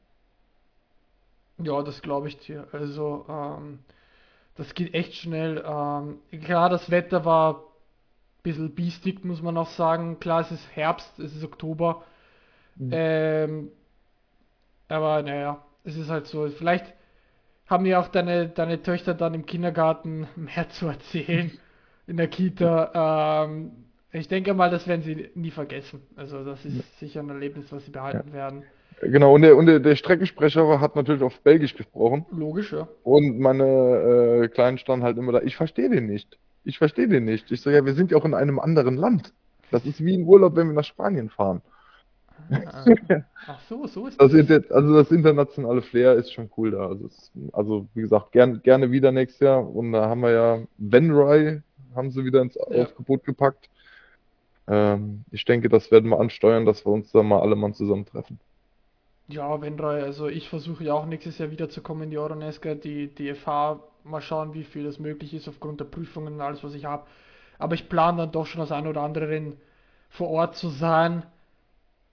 [1.59, 2.69] Ja, das glaube ich dir.
[2.73, 3.81] Also, ähm,
[4.57, 5.65] das geht echt schnell.
[5.67, 10.21] Ähm, klar, das Wetter war ein bisschen biestig, muss man auch sagen.
[10.21, 12.05] Klar, es ist Herbst, es ist Oktober.
[12.77, 12.91] Mhm.
[12.93, 13.71] Ähm,
[14.89, 16.49] aber naja, es ist halt so.
[16.49, 16.93] Vielleicht
[17.67, 21.51] haben ja auch deine, deine Töchter dann im Kindergarten mehr zu erzählen
[22.07, 23.45] in der Kita.
[23.45, 26.03] Ähm, ich denke mal, das werden sie nie vergessen.
[26.17, 28.35] Also das ist sicher ein Erlebnis, was sie behalten ja.
[28.35, 28.65] werden.
[29.03, 32.27] Genau, und der, und der, der Streckensprecher hat natürlich auf Belgisch gesprochen.
[32.31, 32.89] Logisch, ja.
[33.05, 36.39] Und meine äh, Kleinen standen halt immer da, ich verstehe den nicht.
[36.65, 37.51] Ich verstehe den nicht.
[37.53, 39.33] Ich so, ja, wir sind ja auch in einem anderen Land.
[39.71, 41.63] Das ist wie ein Urlaub, wenn wir nach Spanien fahren.
[43.47, 44.33] Ach so, so ist das.
[44.47, 44.71] das.
[44.71, 46.89] Also das internationale Flair ist schon cool da.
[46.89, 49.69] Also, es, also wie gesagt, gern, gerne wieder nächstes Jahr.
[49.69, 51.63] Und da haben wir ja Venray,
[51.95, 52.83] haben sie wieder ins ja.
[52.83, 53.69] Aufgebot gepackt.
[54.67, 58.39] Ähm, ich denke, das werden wir ansteuern, dass wir uns da mal alle mal zusammentreffen.
[59.29, 63.35] Ja, Venray, also ich versuche ja auch nächstes Jahr wiederzukommen in die Euronesca, die, die
[63.35, 66.87] FH, mal schauen, wie viel das möglich ist aufgrund der Prüfungen und alles, was ich
[66.87, 67.07] habe.
[67.59, 69.61] Aber ich plane dann doch schon das ein oder andere Rennen
[70.09, 71.24] vor Ort zu sein.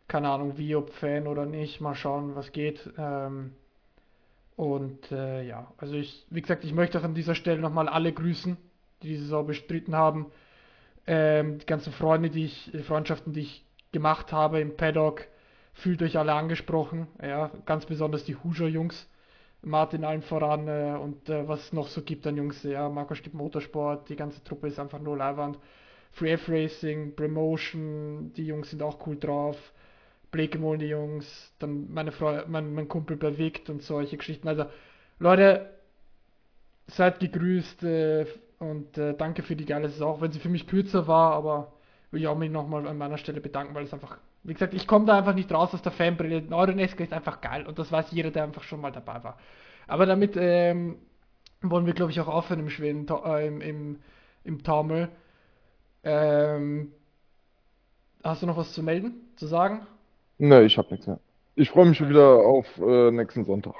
[0.10, 1.80] Keine Ahnung, wie, ob Fan oder nicht.
[1.80, 2.90] Mal schauen, was geht.
[2.98, 3.54] Ähm,
[4.58, 8.12] und äh, ja, also ich, wie gesagt, ich möchte auch an dieser Stelle nochmal alle
[8.12, 8.58] grüßen,
[9.04, 10.28] die diese Saison bestritten haben.
[11.08, 15.28] Ähm, die ganzen Freunde, die ich, Freundschaften, die ich gemacht habe im Paddock,
[15.76, 17.08] fühlt euch alle angesprochen.
[17.22, 19.08] Ja, ganz besonders die Hoosier-Jungs.
[19.62, 23.16] Martin allen voran äh, und äh, was es noch so gibt an Jungs, ja, Marco
[23.16, 25.58] Stipp Motorsport, die ganze Truppe ist einfach nur Leihwand.
[26.12, 29.58] Free F Racing, Promotion, die Jungs sind auch cool drauf.
[30.32, 34.48] Blakemol, die Jungs, dann meine Frau, mein, mein Kumpel Vict und solche Geschichten.
[34.48, 34.66] Also,
[35.18, 35.70] Leute,
[36.88, 38.26] seid gegrüßt äh,
[38.60, 41.74] und äh, danke für die geile Saison, auch wenn sie für mich kürzer war, aber
[42.12, 44.88] will ich auch mich nochmal an meiner Stelle bedanken, weil es einfach, wie gesagt, ich
[44.88, 46.42] komme da einfach nicht raus aus der Fanbrille.
[46.44, 49.38] Neuronesca ist einfach geil und das weiß jeder, der einfach schon mal dabei war.
[49.88, 50.98] Aber damit ähm,
[51.62, 54.00] wollen wir, glaube ich, auch aufhören im Schweden, äh, im, im,
[54.44, 55.10] im Taumel.
[56.04, 56.92] Ähm,
[58.24, 59.88] hast du noch was zu melden, zu sagen?
[60.38, 61.20] Ne, ich habe nichts mehr.
[61.56, 63.76] Ich freue mich schon wieder auf äh, nächsten Sonntag.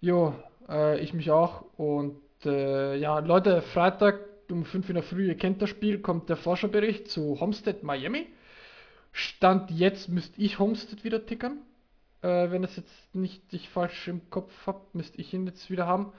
[0.00, 0.34] Jo,
[0.68, 1.64] äh, ich mich auch.
[1.76, 4.18] Und äh, ja, Leute, Freitag
[4.50, 8.26] um 5 in der Früh, ihr kennt das Spiel, kommt der Forscherbericht zu Homestead Miami.
[9.12, 11.58] Stand jetzt müsste ich Homestead wieder tickern.
[12.22, 15.86] Äh, wenn es jetzt nicht ich falsch im Kopf habe, müsste ich ihn jetzt wieder
[15.86, 16.12] haben.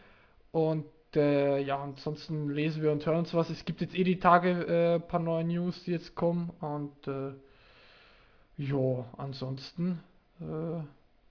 [0.51, 3.49] Und äh, ja, ansonsten lesen wir und hören uns was.
[3.49, 6.51] Es gibt jetzt eh die Tage äh, ein paar neue News, die jetzt kommen.
[6.61, 7.33] Und äh,
[8.57, 9.99] ja, ansonsten
[10.39, 10.81] äh,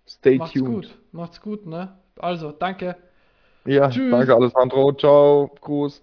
[0.07, 0.67] Stay macht's tuned.
[0.67, 0.99] gut.
[1.13, 1.97] Macht's gut, ne?
[2.17, 2.97] Also, danke.
[3.65, 4.11] Ja, Tschüss.
[4.11, 4.93] danke Alessandro.
[4.93, 5.51] Ciao.
[5.61, 6.03] Gruß.